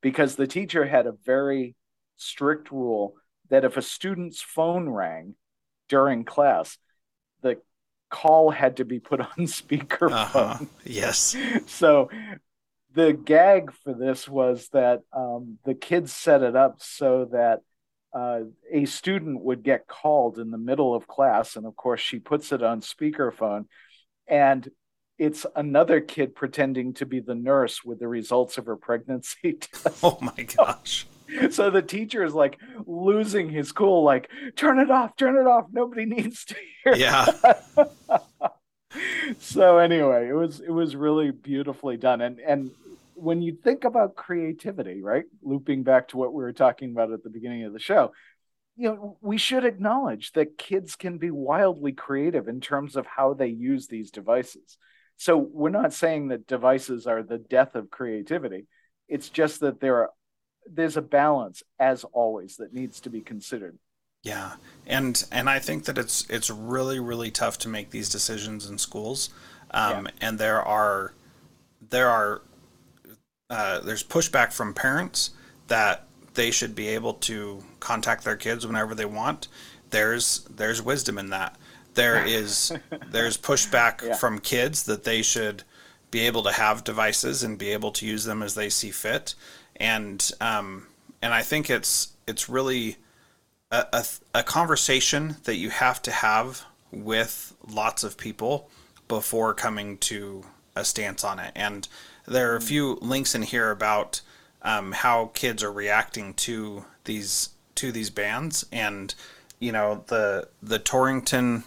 because 0.00 0.36
the 0.36 0.46
teacher 0.46 0.86
had 0.86 1.06
a 1.06 1.14
very 1.24 1.74
strict 2.16 2.70
rule 2.70 3.14
that 3.50 3.64
if 3.64 3.76
a 3.76 3.82
student's 3.82 4.40
phone 4.40 4.88
rang 4.88 5.34
during 5.88 6.24
class, 6.24 6.78
the 7.42 7.58
call 8.08 8.50
had 8.50 8.76
to 8.76 8.84
be 8.84 9.00
put 9.00 9.20
on 9.20 9.46
speakerphone. 9.46 10.12
Uh-huh. 10.12 10.58
Yes. 10.84 11.36
so 11.66 12.08
the 12.94 13.12
gag 13.12 13.72
for 13.82 13.94
this 13.94 14.28
was 14.28 14.68
that 14.72 15.00
um, 15.12 15.58
the 15.64 15.74
kids 15.74 16.12
set 16.12 16.42
it 16.42 16.54
up 16.54 16.76
so 16.78 17.28
that 17.32 17.60
uh, 18.14 18.40
a 18.70 18.84
student 18.84 19.40
would 19.42 19.62
get 19.62 19.86
called 19.86 20.38
in 20.38 20.50
the 20.50 20.58
middle 20.58 20.94
of 20.94 21.06
class, 21.06 21.56
and 21.56 21.66
of 21.66 21.76
course, 21.76 22.00
she 22.00 22.18
puts 22.18 22.52
it 22.52 22.62
on 22.62 22.80
speakerphone, 22.80 23.66
and 24.28 24.68
it's 25.18 25.46
another 25.54 26.00
kid 26.00 26.34
pretending 26.34 26.94
to 26.94 27.06
be 27.06 27.20
the 27.20 27.34
nurse 27.34 27.84
with 27.84 28.00
the 28.00 28.08
results 28.08 28.58
of 28.58 28.66
her 28.66 28.76
pregnancy. 28.76 29.52
Test. 29.60 30.00
Oh 30.02 30.18
my 30.20 30.42
gosh. 30.56 31.06
So 31.50 31.70
the 31.70 31.80
teacher 31.80 32.24
is 32.24 32.34
like 32.34 32.58
losing 32.86 33.48
his 33.48 33.72
cool, 33.72 34.02
like, 34.02 34.28
turn 34.56 34.78
it 34.78 34.90
off, 34.90 35.16
turn 35.16 35.36
it 35.36 35.46
off. 35.46 35.66
Nobody 35.72 36.04
needs 36.04 36.44
to 36.46 36.56
hear. 36.84 36.94
Yeah. 36.94 37.26
so 39.38 39.78
anyway, 39.78 40.28
it 40.28 40.34
was 40.34 40.60
it 40.60 40.70
was 40.70 40.94
really 40.94 41.30
beautifully 41.30 41.96
done. 41.96 42.20
And 42.20 42.40
and 42.40 42.70
when 43.22 43.40
you 43.40 43.56
think 43.62 43.84
about 43.84 44.16
creativity, 44.16 45.00
right? 45.00 45.24
Looping 45.42 45.84
back 45.84 46.08
to 46.08 46.16
what 46.16 46.32
we 46.32 46.42
were 46.42 46.52
talking 46.52 46.90
about 46.90 47.12
at 47.12 47.22
the 47.22 47.30
beginning 47.30 47.64
of 47.64 47.72
the 47.72 47.78
show, 47.78 48.12
you 48.76 48.88
know, 48.88 49.16
we 49.20 49.38
should 49.38 49.64
acknowledge 49.64 50.32
that 50.32 50.58
kids 50.58 50.96
can 50.96 51.18
be 51.18 51.30
wildly 51.30 51.92
creative 51.92 52.48
in 52.48 52.60
terms 52.60 52.96
of 52.96 53.06
how 53.06 53.34
they 53.34 53.46
use 53.46 53.86
these 53.86 54.10
devices. 54.10 54.76
So 55.18 55.36
we're 55.36 55.70
not 55.70 55.92
saying 55.92 56.28
that 56.28 56.48
devices 56.48 57.06
are 57.06 57.22
the 57.22 57.38
death 57.38 57.76
of 57.76 57.90
creativity. 57.90 58.66
It's 59.08 59.28
just 59.28 59.60
that 59.60 59.80
there 59.80 59.96
are 59.98 60.10
there's 60.66 60.96
a 60.96 61.02
balance 61.02 61.62
as 61.78 62.04
always 62.04 62.56
that 62.56 62.72
needs 62.72 63.00
to 63.00 63.10
be 63.10 63.20
considered. 63.20 63.78
Yeah. 64.22 64.54
And 64.86 65.24
and 65.30 65.48
I 65.48 65.60
think 65.60 65.84
that 65.84 65.98
it's 65.98 66.28
it's 66.28 66.50
really 66.50 66.98
really 66.98 67.30
tough 67.30 67.58
to 67.58 67.68
make 67.68 67.90
these 67.90 68.08
decisions 68.08 68.68
in 68.68 68.78
schools. 68.78 69.30
Um, 69.70 70.06
yeah. 70.06 70.28
and 70.28 70.38
there 70.38 70.62
are 70.62 71.14
there 71.90 72.08
are 72.08 72.42
uh, 73.52 73.80
there's 73.80 74.02
pushback 74.02 74.50
from 74.50 74.72
parents 74.72 75.30
that 75.68 76.06
they 76.32 76.50
should 76.50 76.74
be 76.74 76.88
able 76.88 77.12
to 77.12 77.62
contact 77.80 78.24
their 78.24 78.34
kids 78.34 78.66
whenever 78.66 78.94
they 78.94 79.04
want. 79.04 79.48
There's 79.90 80.40
there's 80.50 80.80
wisdom 80.80 81.18
in 81.18 81.28
that. 81.30 81.56
There 81.92 82.24
is 82.24 82.72
there's 83.10 83.36
pushback 83.36 84.02
yeah. 84.02 84.14
from 84.14 84.38
kids 84.38 84.84
that 84.84 85.04
they 85.04 85.20
should 85.20 85.64
be 86.10 86.20
able 86.20 86.42
to 86.44 86.52
have 86.52 86.82
devices 86.82 87.42
and 87.42 87.58
be 87.58 87.70
able 87.72 87.92
to 87.92 88.06
use 88.06 88.24
them 88.24 88.42
as 88.42 88.54
they 88.54 88.70
see 88.70 88.90
fit. 88.90 89.34
And 89.76 90.30
um, 90.40 90.86
and 91.20 91.34
I 91.34 91.42
think 91.42 91.68
it's 91.68 92.14
it's 92.26 92.48
really 92.48 92.96
a, 93.70 93.84
a, 93.92 94.04
a 94.36 94.42
conversation 94.42 95.36
that 95.44 95.56
you 95.56 95.68
have 95.68 96.00
to 96.02 96.10
have 96.10 96.64
with 96.90 97.54
lots 97.68 98.02
of 98.02 98.16
people 98.16 98.70
before 99.08 99.52
coming 99.52 99.98
to 99.98 100.42
a 100.74 100.86
stance 100.86 101.22
on 101.22 101.38
it. 101.38 101.52
And 101.54 101.86
there 102.32 102.52
are 102.52 102.56
a 102.56 102.60
few 102.60 102.98
links 103.00 103.34
in 103.34 103.42
here 103.42 103.70
about 103.70 104.20
um, 104.62 104.92
how 104.92 105.30
kids 105.34 105.62
are 105.62 105.72
reacting 105.72 106.34
to 106.34 106.84
these 107.04 107.50
to 107.76 107.92
these 107.92 108.10
bands, 108.10 108.66
and 108.72 109.14
you 109.58 109.72
know 109.72 110.04
the 110.08 110.48
the 110.62 110.78
Torrington 110.78 111.64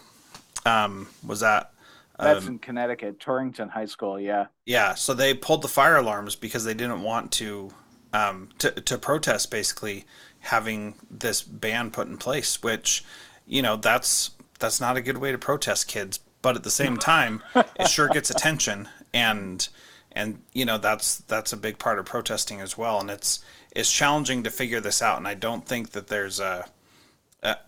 um, 0.64 1.08
was 1.24 1.40
that. 1.40 1.72
That's 2.18 2.46
um, 2.46 2.54
in 2.54 2.58
Connecticut, 2.58 3.20
Torrington 3.20 3.68
High 3.68 3.84
School. 3.84 4.18
Yeah. 4.18 4.46
Yeah. 4.64 4.94
So 4.94 5.12
they 5.12 5.34
pulled 5.34 5.60
the 5.60 5.68
fire 5.68 5.96
alarms 5.96 6.34
because 6.34 6.64
they 6.64 6.72
didn't 6.72 7.02
want 7.02 7.30
to 7.32 7.70
um, 8.12 8.48
to 8.58 8.70
to 8.70 8.98
protest 8.98 9.50
basically 9.50 10.04
having 10.40 10.94
this 11.10 11.42
ban 11.42 11.90
put 11.90 12.08
in 12.08 12.16
place, 12.16 12.62
which 12.62 13.04
you 13.46 13.62
know 13.62 13.76
that's 13.76 14.30
that's 14.58 14.80
not 14.80 14.96
a 14.96 15.02
good 15.02 15.18
way 15.18 15.32
to 15.32 15.38
protest 15.38 15.88
kids. 15.88 16.20
But 16.40 16.56
at 16.56 16.62
the 16.62 16.70
same 16.70 16.96
time, 16.98 17.42
it 17.54 17.88
sure 17.88 18.08
gets 18.08 18.30
attention 18.30 18.88
and 19.12 19.68
and 20.16 20.42
you 20.54 20.64
know 20.64 20.78
that's 20.78 21.18
that's 21.18 21.52
a 21.52 21.56
big 21.56 21.78
part 21.78 21.98
of 21.98 22.06
protesting 22.06 22.60
as 22.60 22.76
well. 22.76 22.98
And 22.98 23.10
it's 23.10 23.44
it's 23.70 23.92
challenging 23.92 24.42
to 24.42 24.50
figure 24.50 24.80
this 24.80 25.02
out. 25.02 25.18
And 25.18 25.28
i 25.28 25.34
don't 25.34 25.66
think 25.66 25.90
that 25.90 26.08
there's 26.08 26.40
a 26.40 26.66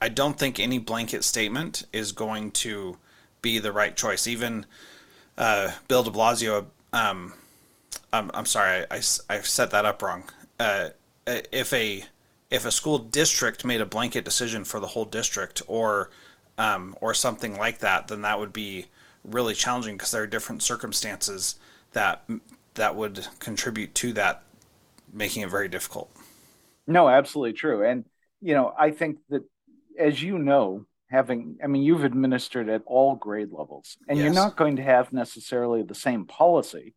i 0.01 0.09
don't 0.09 0.37
think 0.37 0.59
any 0.59 0.79
blanket 0.79 1.23
statement 1.23 1.85
is 1.93 2.11
going 2.11 2.51
to 2.51 2.97
be 3.43 3.61
the 3.61 3.71
right 3.71 3.95
choice. 3.95 4.27
Even 4.27 4.67
uh, 5.37 5.71
bill 5.87 6.03
de 6.03 6.11
blasio 6.11 6.67
um, 6.93 7.35
I'm, 8.13 8.31
I'm 8.33 8.47
sorry 8.47 8.87
I, 8.91 8.97
I, 8.97 9.41
set 9.41 9.71
that 9.71 9.85
up 9.85 10.03
wrong. 10.03 10.25
Uh, 10.59 10.89
if 11.27 11.73
a 11.75 12.03
if 12.51 12.65
a 12.65 12.71
school 12.71 12.99
district 12.99 13.65
made 13.65 13.83
a 13.83 13.87
blanket 13.87 14.25
decision 14.25 14.65
for 14.65 14.81
the 14.81 14.87
whole 14.89 15.05
district 15.05 15.61
or 15.67 16.11
um, 16.57 16.97
or 17.03 17.13
something 17.13 17.59
like 17.59 17.81
that 17.81 18.09
then 18.09 18.23
that 18.23 18.41
would 18.41 18.55
be 18.55 18.87
really 19.23 19.55
challenging 19.55 19.97
because 19.97 20.13
there 20.13 20.23
are 20.23 20.27
different 20.27 20.63
circumstances 20.63 21.57
that 21.93 22.29
that 22.75 22.97
would 22.97 23.27
contribute 23.39 23.95
to 23.97 24.13
that 24.15 24.43
making 25.13 25.43
it 25.43 25.51
very 25.51 25.69
difficult. 25.69 26.11
No, 26.87 27.09
absolutely 27.09 27.55
true. 27.55 27.85
And 27.85 28.05
you 28.41 28.55
know, 28.55 28.73
I 28.79 28.91
think 28.91 29.19
that 29.31 29.43
as 29.99 30.23
you 30.23 30.39
know, 30.39 30.87
having 31.11 31.59
I 31.63 31.67
mean, 31.67 31.83
you've 31.83 32.05
administered 32.05 32.69
at 32.69 32.83
all 32.87 33.17
grade 33.17 33.51
levels, 33.51 33.97
and 34.09 34.19
yes. 34.19 34.25
you're 34.25 34.35
not 34.35 34.57
going 34.57 34.77
to 34.77 34.83
have 34.83 35.13
necessarily 35.13 35.83
the 35.83 35.95
same 35.95 36.25
policy 36.27 36.95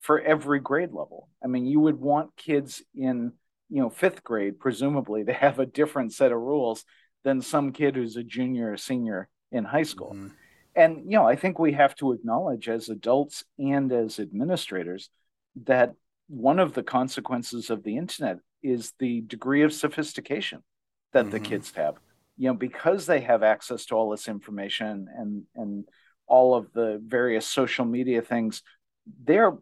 for 0.00 0.20
every 0.20 0.60
grade 0.60 0.92
level. 0.92 1.28
I 1.42 1.48
mean, 1.48 1.66
you 1.66 1.80
would 1.80 1.98
want 1.98 2.36
kids 2.36 2.82
in, 2.94 3.32
you 3.68 3.82
know, 3.82 3.90
fifth 3.90 4.22
grade, 4.22 4.60
presumably, 4.60 5.24
to 5.24 5.32
have 5.32 5.58
a 5.58 5.66
different 5.66 6.12
set 6.12 6.30
of 6.30 6.38
rules 6.38 6.84
than 7.24 7.42
some 7.42 7.72
kid 7.72 7.96
who's 7.96 8.16
a 8.16 8.22
junior 8.22 8.72
or 8.72 8.76
senior 8.76 9.28
in 9.50 9.64
high 9.64 9.82
school. 9.82 10.12
Mm-hmm 10.14 10.28
and 10.78 11.04
you 11.04 11.18
know 11.18 11.26
i 11.26 11.36
think 11.36 11.58
we 11.58 11.72
have 11.72 11.94
to 11.94 12.12
acknowledge 12.12 12.68
as 12.68 12.88
adults 12.88 13.44
and 13.58 13.92
as 13.92 14.18
administrators 14.18 15.10
that 15.64 15.92
one 16.28 16.58
of 16.58 16.74
the 16.74 16.82
consequences 16.82 17.70
of 17.70 17.82
the 17.82 17.96
internet 17.96 18.38
is 18.62 18.92
the 18.98 19.20
degree 19.22 19.62
of 19.62 19.72
sophistication 19.72 20.62
that 21.12 21.22
mm-hmm. 21.22 21.30
the 21.30 21.40
kids 21.40 21.72
have 21.74 21.96
you 22.36 22.48
know 22.48 22.54
because 22.54 23.06
they 23.06 23.20
have 23.20 23.42
access 23.42 23.86
to 23.86 23.94
all 23.94 24.10
this 24.10 24.28
information 24.28 25.08
and 25.16 25.42
and 25.54 25.84
all 26.26 26.54
of 26.54 26.72
the 26.72 27.02
various 27.04 27.46
social 27.46 27.84
media 27.84 28.22
things 28.22 28.62
they're 29.24 29.56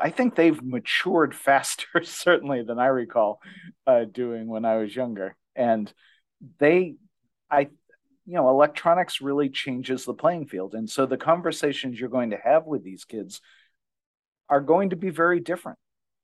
i 0.00 0.10
think 0.10 0.34
they've 0.34 0.62
matured 0.62 1.34
faster 1.48 2.02
certainly 2.02 2.62
than 2.62 2.78
i 2.78 2.86
recall 2.86 3.40
uh, 3.86 4.04
doing 4.04 4.48
when 4.48 4.64
i 4.64 4.76
was 4.76 4.94
younger 4.94 5.36
and 5.54 5.92
they 6.58 6.96
i 7.50 7.68
you 8.28 8.34
know 8.34 8.50
electronics 8.50 9.22
really 9.22 9.48
changes 9.48 10.04
the 10.04 10.12
playing 10.12 10.46
field. 10.46 10.74
And 10.74 10.88
so 10.88 11.06
the 11.06 11.16
conversations 11.16 11.98
you're 11.98 12.10
going 12.10 12.30
to 12.30 12.36
have 12.36 12.66
with 12.66 12.84
these 12.84 13.06
kids 13.06 13.40
are 14.50 14.60
going 14.60 14.90
to 14.90 14.96
be 14.96 15.08
very 15.08 15.40
different. 15.40 15.78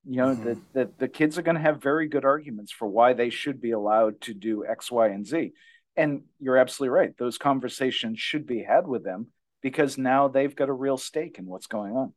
You 0.07 0.19
know 0.19 0.29
mm-hmm. 0.37 0.45
that 0.45 0.73
the, 0.75 0.91
the 0.99 1.09
kids 1.09 1.39
are 1.39 1.43
going 1.43 1.57
to 1.57 1.63
have 1.63 1.83
very 1.83 2.07
good 2.07 2.27
arguments 2.27 2.73
for 2.73 2.87
why 2.87 3.15
they 3.15 3.31
should 3.31 3.59
be 3.59 3.71
allowed 3.71 4.21
to 4.23 4.35
do 4.35 4.67
x 4.67 4.91
y 4.91 5.09
and 5.09 5.27
z. 5.27 5.53
And 5.97 6.25
you're 6.39 6.59
absolutely 6.59 6.95
right. 6.95 7.17
Those 7.17 7.39
conversations 7.39 8.21
should 8.21 8.47
be 8.47 8.63
had 8.63 8.87
with 8.87 9.03
them 9.03 9.29
because 9.63 9.97
now 9.97 10.29
they've 10.29 10.55
got 10.55 10.69
a 10.69 10.75
real 10.75 10.99
stake 10.99 11.39
in 11.39 11.47
what's 11.47 11.69
going 11.69 11.97
on. 11.97 12.13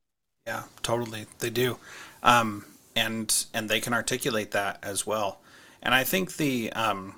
Yeah 0.46 0.64
totally. 0.84 1.28
They 1.40 1.50
do. 1.50 1.78
Um, 2.24 2.66
and 2.94 3.46
and 3.54 3.70
they 3.70 3.80
can 3.80 3.94
articulate 3.94 4.52
that 4.52 4.80
as 4.84 5.08
well. 5.08 5.40
And 5.82 5.94
i 5.94 6.04
think 6.04 6.36
the 6.36 6.74
um, 6.74 7.16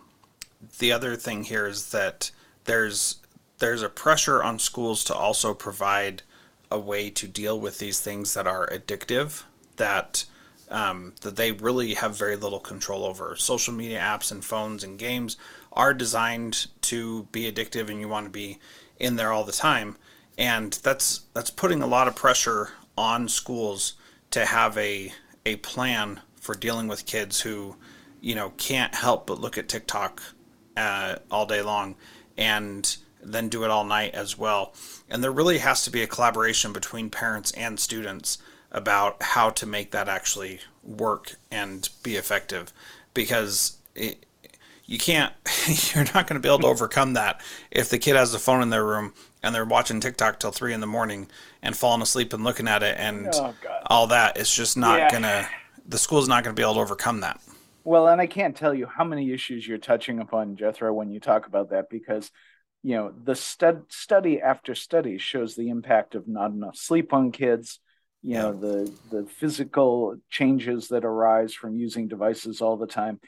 the 0.77 0.91
other 0.91 1.15
thing 1.15 1.45
here 1.45 1.65
is 1.65 1.89
that 1.89 2.29
there's 2.69 3.15
there's 3.57 3.81
a 3.81 3.89
pressure 3.89 4.43
on 4.43 4.59
schools 4.59 5.03
to 5.03 5.13
also 5.13 5.55
provide 5.55 6.21
a 6.69 6.79
way 6.79 7.09
to 7.09 7.27
deal 7.27 7.59
with 7.59 7.79
these 7.79 7.99
things 7.99 8.35
that 8.35 8.45
are 8.45 8.67
addictive 8.67 9.43
that 9.77 10.25
um, 10.69 11.13
that 11.21 11.35
they 11.35 11.51
really 11.51 11.95
have 11.95 12.15
very 12.15 12.35
little 12.35 12.59
control 12.59 13.03
over. 13.03 13.35
Social 13.35 13.73
media 13.73 13.99
apps 13.99 14.31
and 14.31 14.45
phones 14.45 14.83
and 14.83 14.99
games 14.99 15.35
are 15.73 15.95
designed 15.95 16.67
to 16.81 17.23
be 17.31 17.51
addictive, 17.51 17.89
and 17.89 17.99
you 17.99 18.07
want 18.07 18.27
to 18.27 18.31
be 18.31 18.59
in 18.99 19.15
there 19.15 19.33
all 19.33 19.43
the 19.43 19.51
time. 19.51 19.97
And 20.37 20.73
that's 20.83 21.21
that's 21.33 21.49
putting 21.49 21.81
a 21.81 21.87
lot 21.87 22.07
of 22.07 22.15
pressure 22.15 22.69
on 22.95 23.27
schools 23.27 23.93
to 24.29 24.45
have 24.45 24.77
a 24.77 25.11
a 25.43 25.55
plan 25.55 26.21
for 26.35 26.53
dealing 26.53 26.87
with 26.87 27.07
kids 27.07 27.41
who, 27.41 27.77
you 28.21 28.35
know, 28.35 28.51
can't 28.57 28.93
help 28.93 29.25
but 29.25 29.41
look 29.41 29.57
at 29.57 29.67
TikTok 29.67 30.21
uh, 30.77 31.15
all 31.31 31.47
day 31.47 31.63
long 31.63 31.95
and 32.39 32.97
then 33.21 33.49
do 33.49 33.63
it 33.65 33.69
all 33.69 33.83
night 33.83 34.15
as 34.15 34.37
well. 34.37 34.73
And 35.09 35.23
there 35.23 35.31
really 35.31 35.59
has 35.59 35.83
to 35.83 35.91
be 35.91 36.01
a 36.01 36.07
collaboration 36.07 36.71
between 36.71 37.09
parents 37.09 37.51
and 37.51 37.79
students 37.79 38.37
about 38.71 39.21
how 39.21 39.49
to 39.49 39.65
make 39.65 39.91
that 39.91 40.07
actually 40.07 40.61
work 40.83 41.35
and 41.51 41.89
be 42.01 42.15
effective 42.15 42.71
because 43.13 43.77
it, 43.93 44.25
you 44.85 44.97
can't 44.97 45.33
you're 45.93 46.05
not 46.05 46.27
going 46.27 46.35
to 46.35 46.39
be 46.39 46.47
able 46.47 46.59
to 46.59 46.67
overcome 46.67 47.13
that 47.13 47.41
if 47.71 47.89
the 47.89 47.97
kid 47.97 48.15
has 48.15 48.31
the 48.31 48.39
phone 48.39 48.61
in 48.61 48.69
their 48.69 48.85
room 48.85 49.13
and 49.43 49.53
they're 49.53 49.65
watching 49.65 49.99
TikTok 49.99 50.39
till 50.39 50.51
three 50.51 50.73
in 50.73 50.79
the 50.79 50.87
morning 50.87 51.27
and 51.61 51.75
falling 51.75 52.01
asleep 52.01 52.33
and 52.33 52.43
looking 52.43 52.67
at 52.67 52.83
it 52.83 52.95
and 52.97 53.29
oh, 53.33 53.53
all 53.85 54.07
that. 54.07 54.37
It's 54.37 54.53
just 54.53 54.77
not 54.77 54.99
yeah. 54.99 55.11
gonna. 55.11 55.49
The 55.87 55.97
school's 55.97 56.27
not 56.27 56.43
going 56.43 56.55
to 56.55 56.59
be 56.59 56.63
able 56.63 56.75
to 56.75 56.81
overcome 56.81 57.21
that. 57.21 57.39
Well, 57.89 58.07
and 58.07 58.21
I 58.21 58.27
can't 58.27 58.55
tell 58.55 58.71
you 58.71 58.85
how 58.85 59.03
many 59.03 59.31
issues 59.31 59.67
you're 59.67 59.79
touching 59.79 60.19
upon, 60.19 60.57
Jethro, 60.57 60.93
when 60.93 61.09
you 61.09 61.19
talk 61.19 61.47
about 61.47 61.71
that, 61.71 61.89
because 61.89 62.29
you 62.83 62.95
know 62.95 63.11
the 63.23 63.33
stud, 63.33 63.85
study 63.91 64.39
after 64.39 64.75
study 64.75 65.17
shows 65.17 65.55
the 65.55 65.69
impact 65.69 66.13
of 66.13 66.27
not 66.27 66.51
enough 66.51 66.75
sleep 66.77 67.13
on 67.13 67.31
kids 67.31 67.79
you 68.21 68.35
know 68.35 68.53
the 68.53 68.93
the 69.09 69.25
physical 69.25 70.17
changes 70.29 70.89
that 70.89 71.03
arise 71.03 71.55
from 71.55 71.77
using 71.77 72.07
devices 72.07 72.61
all 72.61 72.77
the 72.77 72.85
time. 72.85 73.19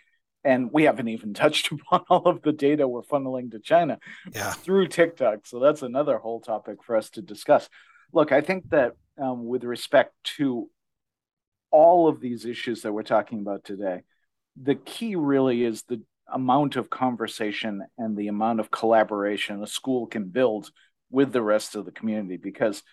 And 0.43 0.71
we 0.71 0.83
haven't 0.83 1.07
even 1.07 1.33
touched 1.43 1.71
upon 1.71 2.01
all 2.07 2.27
of 2.27 2.43
the 2.43 2.53
data 2.53 2.87
we're 2.87 3.01
funneling 3.01 3.49
to 3.53 3.59
china 3.59 3.97
yeah. 4.31 4.53
through 4.53 4.89
tiktok. 4.89 5.47
So 5.47 5.59
that's 5.59 5.81
another 5.81 6.19
whole 6.19 6.39
topic 6.39 6.83
for 6.83 6.95
us 6.95 7.09
to 7.11 7.23
discuss. 7.23 7.67
Look 8.13 8.31
i 8.31 8.41
think 8.41 8.69
that 8.69 8.93
um, 9.19 9.47
with 9.47 9.63
respect 9.63 10.13
to 10.37 10.69
all 11.71 12.07
of 12.07 12.21
these 12.21 12.45
issues 12.45 12.83
that 12.83 12.93
we're 12.93 13.01
talking 13.01 13.39
about 13.39 13.63
today 13.63 14.03
the 14.59 14.75
key 14.75 15.15
really 15.15 15.63
is 15.63 15.83
the 15.83 16.01
amount 16.31 16.75
of 16.75 16.89
conversation 16.89 17.83
and 17.97 18.15
the 18.15 18.27
amount 18.27 18.59
of 18.59 18.71
collaboration 18.71 19.61
a 19.61 19.67
school 19.67 20.07
can 20.07 20.25
build 20.25 20.71
with 21.09 21.33
the 21.33 21.41
rest 21.41 21.75
of 21.75 21.85
the 21.85 21.91
community 21.91 22.37
because 22.37 22.83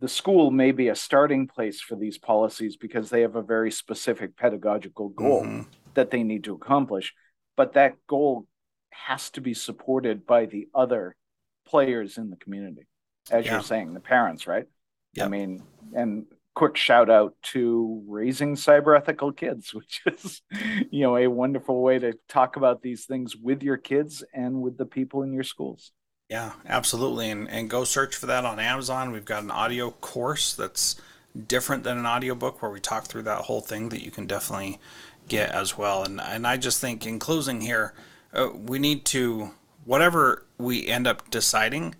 the 0.00 0.08
school 0.08 0.50
may 0.50 0.70
be 0.70 0.88
a 0.88 0.94
starting 0.94 1.46
place 1.46 1.80
for 1.80 1.96
these 1.96 2.18
policies 2.18 2.76
because 2.76 3.08
they 3.08 3.22
have 3.22 3.36
a 3.36 3.42
very 3.42 3.70
specific 3.70 4.36
pedagogical 4.36 5.08
goal 5.08 5.42
mm-hmm. 5.42 5.62
that 5.94 6.10
they 6.10 6.22
need 6.22 6.44
to 6.44 6.54
accomplish 6.54 7.14
but 7.56 7.72
that 7.74 7.94
goal 8.06 8.46
has 8.90 9.30
to 9.30 9.40
be 9.40 9.54
supported 9.54 10.26
by 10.26 10.44
the 10.44 10.68
other 10.74 11.16
players 11.66 12.18
in 12.18 12.28
the 12.30 12.36
community 12.36 12.86
as 13.30 13.46
yeah. 13.46 13.52
you're 13.52 13.62
saying 13.62 13.94
the 13.94 14.00
parents 14.00 14.46
right 14.46 14.66
yep. 15.14 15.26
i 15.26 15.28
mean 15.28 15.62
and 15.94 16.26
quick 16.54 16.76
shout 16.76 17.10
out 17.10 17.34
to 17.42 18.02
raising 18.06 18.54
cyber 18.54 18.96
ethical 18.96 19.32
kids 19.32 19.74
which 19.74 20.02
is 20.06 20.42
you 20.90 21.02
know 21.02 21.16
a 21.16 21.26
wonderful 21.26 21.82
way 21.82 21.98
to 21.98 22.12
talk 22.28 22.56
about 22.56 22.82
these 22.82 23.04
things 23.04 23.36
with 23.36 23.62
your 23.62 23.76
kids 23.76 24.24
and 24.32 24.62
with 24.62 24.78
the 24.78 24.86
people 24.86 25.22
in 25.22 25.32
your 25.32 25.42
schools. 25.42 25.92
Yeah 26.28 26.52
absolutely. 26.66 27.30
And 27.30 27.48
and 27.50 27.68
go 27.68 27.84
search 27.84 28.16
for 28.16 28.26
that 28.26 28.44
on 28.44 28.58
amazon. 28.58 29.12
We've 29.12 29.24
got 29.24 29.42
an 29.42 29.50
audio 29.50 29.90
course 29.90 30.54
that's 30.54 30.96
different 31.48 31.82
than 31.82 31.98
an 31.98 32.06
audiobook 32.06 32.62
where 32.62 32.70
we 32.70 32.80
talk 32.80 33.06
through 33.06 33.22
that 33.22 33.42
whole 33.42 33.60
thing 33.60 33.88
that 33.88 34.04
you 34.04 34.10
can 34.10 34.26
definitely 34.26 34.78
get 35.28 35.50
as 35.50 35.76
well. 35.76 36.04
And 36.04 36.20
and 36.20 36.46
i 36.46 36.56
just 36.56 36.80
think 36.80 37.06
in 37.06 37.18
closing 37.18 37.60
here 37.60 37.94
uh, 38.32 38.48
we 38.54 38.78
need 38.78 39.04
to 39.06 39.50
whatever 39.84 40.46
we 40.58 40.86
end 40.86 41.06
up 41.06 41.30
deciding 41.30 41.94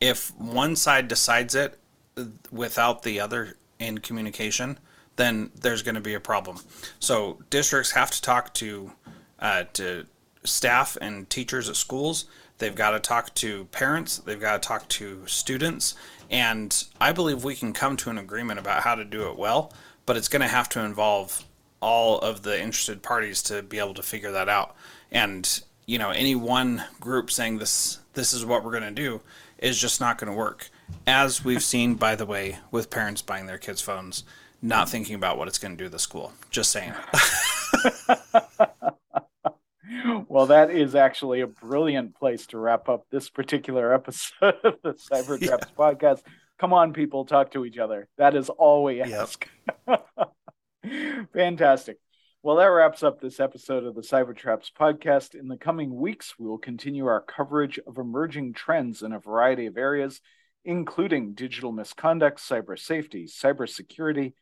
if 0.00 0.34
one 0.36 0.76
side 0.76 1.08
decides 1.08 1.54
it 1.54 1.78
uh, 2.16 2.24
without 2.50 3.02
the 3.02 3.20
other 3.20 3.56
in 3.86 3.98
communication, 3.98 4.78
then 5.16 5.50
there's 5.60 5.82
going 5.82 5.94
to 5.94 6.00
be 6.00 6.14
a 6.14 6.20
problem. 6.20 6.58
So 6.98 7.38
districts 7.50 7.92
have 7.92 8.10
to 8.10 8.20
talk 8.20 8.54
to 8.54 8.92
uh, 9.38 9.64
to 9.74 10.06
staff 10.44 10.96
and 11.00 11.28
teachers 11.28 11.68
at 11.68 11.76
schools. 11.76 12.26
They've 12.58 12.74
got 12.74 12.90
to 12.90 13.00
talk 13.00 13.34
to 13.36 13.64
parents. 13.66 14.18
They've 14.18 14.40
got 14.40 14.62
to 14.62 14.66
talk 14.66 14.88
to 14.88 15.26
students. 15.26 15.94
And 16.30 16.84
I 17.00 17.12
believe 17.12 17.44
we 17.44 17.54
can 17.54 17.72
come 17.72 17.96
to 17.98 18.10
an 18.10 18.18
agreement 18.18 18.58
about 18.58 18.82
how 18.82 18.94
to 18.94 19.04
do 19.04 19.28
it 19.28 19.36
well, 19.36 19.72
but 20.06 20.16
it's 20.16 20.28
going 20.28 20.42
to 20.42 20.48
have 20.48 20.68
to 20.70 20.80
involve 20.80 21.44
all 21.80 22.18
of 22.20 22.42
the 22.42 22.60
interested 22.60 23.02
parties 23.02 23.42
to 23.42 23.62
be 23.62 23.78
able 23.78 23.94
to 23.94 24.02
figure 24.02 24.32
that 24.32 24.48
out. 24.48 24.74
And 25.10 25.60
you 25.86 25.98
know, 25.98 26.10
any 26.10 26.34
one 26.34 26.82
group 27.00 27.30
saying 27.30 27.58
this 27.58 27.98
this 28.14 28.32
is 28.32 28.44
what 28.44 28.64
we're 28.64 28.70
going 28.70 28.84
to 28.84 28.90
do 28.90 29.20
is 29.58 29.78
just 29.78 30.00
not 30.00 30.18
going 30.18 30.30
to 30.30 30.36
work 30.36 30.70
as 31.06 31.44
we've 31.44 31.62
seen, 31.62 31.94
by 31.94 32.14
the 32.14 32.26
way, 32.26 32.58
with 32.70 32.90
parents 32.90 33.22
buying 33.22 33.46
their 33.46 33.58
kids' 33.58 33.80
phones, 33.80 34.24
not 34.62 34.88
thinking 34.88 35.14
about 35.14 35.38
what 35.38 35.48
it's 35.48 35.58
going 35.58 35.76
to 35.76 35.78
do 35.78 35.84
to 35.84 35.90
the 35.90 35.98
school. 35.98 36.32
Just 36.50 36.72
saying. 36.72 36.94
well, 40.28 40.46
that 40.46 40.70
is 40.70 40.94
actually 40.94 41.40
a 41.40 41.46
brilliant 41.46 42.14
place 42.14 42.46
to 42.48 42.58
wrap 42.58 42.88
up 42.88 43.06
this 43.10 43.28
particular 43.28 43.94
episode 43.94 44.56
of 44.64 44.74
the 44.82 44.94
Cybertraps 44.94 45.40
yeah. 45.40 45.56
podcast. 45.78 46.22
Come 46.58 46.72
on, 46.72 46.92
people, 46.92 47.24
talk 47.24 47.52
to 47.52 47.64
each 47.64 47.78
other. 47.78 48.08
That 48.16 48.34
is 48.34 48.48
all 48.48 48.84
we 48.84 49.02
ask. 49.02 49.48
Yep. 49.86 50.06
Fantastic. 51.32 51.98
Well, 52.42 52.56
that 52.56 52.66
wraps 52.66 53.02
up 53.02 53.20
this 53.20 53.40
episode 53.40 53.84
of 53.84 53.94
the 53.94 54.02
Cybertraps 54.02 54.70
podcast. 54.78 55.34
In 55.34 55.48
the 55.48 55.56
coming 55.56 55.94
weeks, 55.94 56.34
we 56.38 56.46
will 56.46 56.58
continue 56.58 57.06
our 57.06 57.22
coverage 57.22 57.80
of 57.86 57.96
emerging 57.96 58.52
trends 58.52 59.02
in 59.02 59.12
a 59.12 59.18
variety 59.18 59.66
of 59.66 59.78
areas 59.78 60.20
including 60.64 61.34
digital 61.34 61.72
misconduct, 61.72 62.38
cyber 62.38 62.78
safety, 62.78 63.26
cybersecurity, 63.26 64.32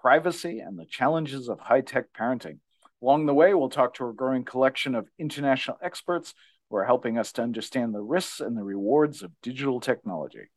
privacy, 0.00 0.58
and 0.58 0.78
the 0.78 0.86
challenges 0.86 1.48
of 1.48 1.60
high 1.60 1.80
tech 1.80 2.06
parenting. 2.12 2.58
Along 3.02 3.26
the 3.26 3.34
way, 3.34 3.54
we'll 3.54 3.68
talk 3.68 3.94
to 3.94 4.08
a 4.08 4.12
growing 4.12 4.44
collection 4.44 4.94
of 4.94 5.08
international 5.18 5.78
experts 5.82 6.34
who 6.70 6.76
are 6.76 6.84
helping 6.84 7.18
us 7.18 7.32
to 7.32 7.42
understand 7.42 7.94
the 7.94 8.02
risks 8.02 8.40
and 8.40 8.56
the 8.56 8.62
rewards 8.62 9.22
of 9.22 9.32
digital 9.42 9.80
technology. 9.80 10.50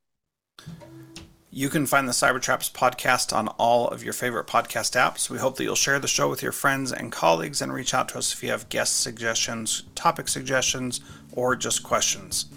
You 1.52 1.70
can 1.70 1.86
find 1.86 2.08
the 2.08 2.12
Cybertraps 2.12 2.72
podcast 2.72 3.36
on 3.36 3.48
all 3.48 3.88
of 3.88 4.04
your 4.04 4.14
favorite 4.14 4.46
podcast 4.46 5.00
apps. 5.00 5.30
We 5.30 5.38
hope 5.38 5.56
that 5.56 5.64
you'll 5.64 5.76
share 5.76 6.00
the 6.00 6.08
show 6.08 6.30
with 6.30 6.44
your 6.44 6.52
friends 6.52 6.92
and 6.92 7.12
colleagues 7.12 7.62
and 7.62 7.74
reach 7.74 7.94
out 7.94 8.10
to 8.10 8.18
us 8.18 8.34
if 8.34 8.44
you 8.44 8.50
have 8.50 8.68
guest 8.68 9.00
suggestions, 9.00 9.84
topic 9.96 10.28
suggestions, 10.28 11.00
or 11.32 11.56
just 11.56 11.82
questions. 11.82 12.48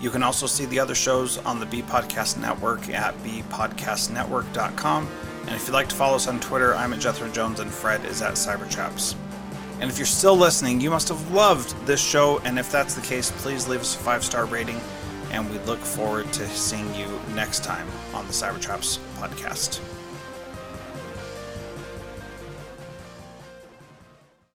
You 0.00 0.10
can 0.10 0.22
also 0.22 0.46
see 0.46 0.66
the 0.66 0.78
other 0.80 0.94
shows 0.94 1.38
on 1.38 1.60
the 1.60 1.66
Be 1.66 1.82
Podcast 1.82 2.36
Network 2.38 2.88
at 2.90 3.14
bepodcastnetwork.com. 3.22 5.08
And 5.46 5.54
if 5.54 5.66
you'd 5.66 5.74
like 5.74 5.88
to 5.88 5.94
follow 5.94 6.16
us 6.16 6.26
on 6.26 6.40
Twitter, 6.40 6.74
I'm 6.74 6.92
at 6.92 7.00
Jethro 7.00 7.28
Jones 7.30 7.60
and 7.60 7.70
Fred 7.70 8.04
is 8.04 8.22
at 8.22 8.34
Cybertraps. 8.34 9.14
And 9.80 9.90
if 9.90 9.98
you're 9.98 10.06
still 10.06 10.36
listening, 10.36 10.80
you 10.80 10.90
must 10.90 11.08
have 11.08 11.30
loved 11.32 11.76
this 11.86 12.00
show. 12.00 12.38
And 12.40 12.58
if 12.58 12.70
that's 12.70 12.94
the 12.94 13.02
case, 13.02 13.30
please 13.30 13.68
leave 13.68 13.80
us 13.80 13.94
a 13.94 13.98
five 13.98 14.24
star 14.24 14.46
rating. 14.46 14.80
And 15.30 15.50
we 15.50 15.58
look 15.60 15.80
forward 15.80 16.32
to 16.34 16.48
seeing 16.48 16.94
you 16.94 17.08
next 17.34 17.64
time 17.64 17.86
on 18.14 18.26
the 18.26 18.32
Cybertraps 18.32 18.98
podcast. 19.16 19.80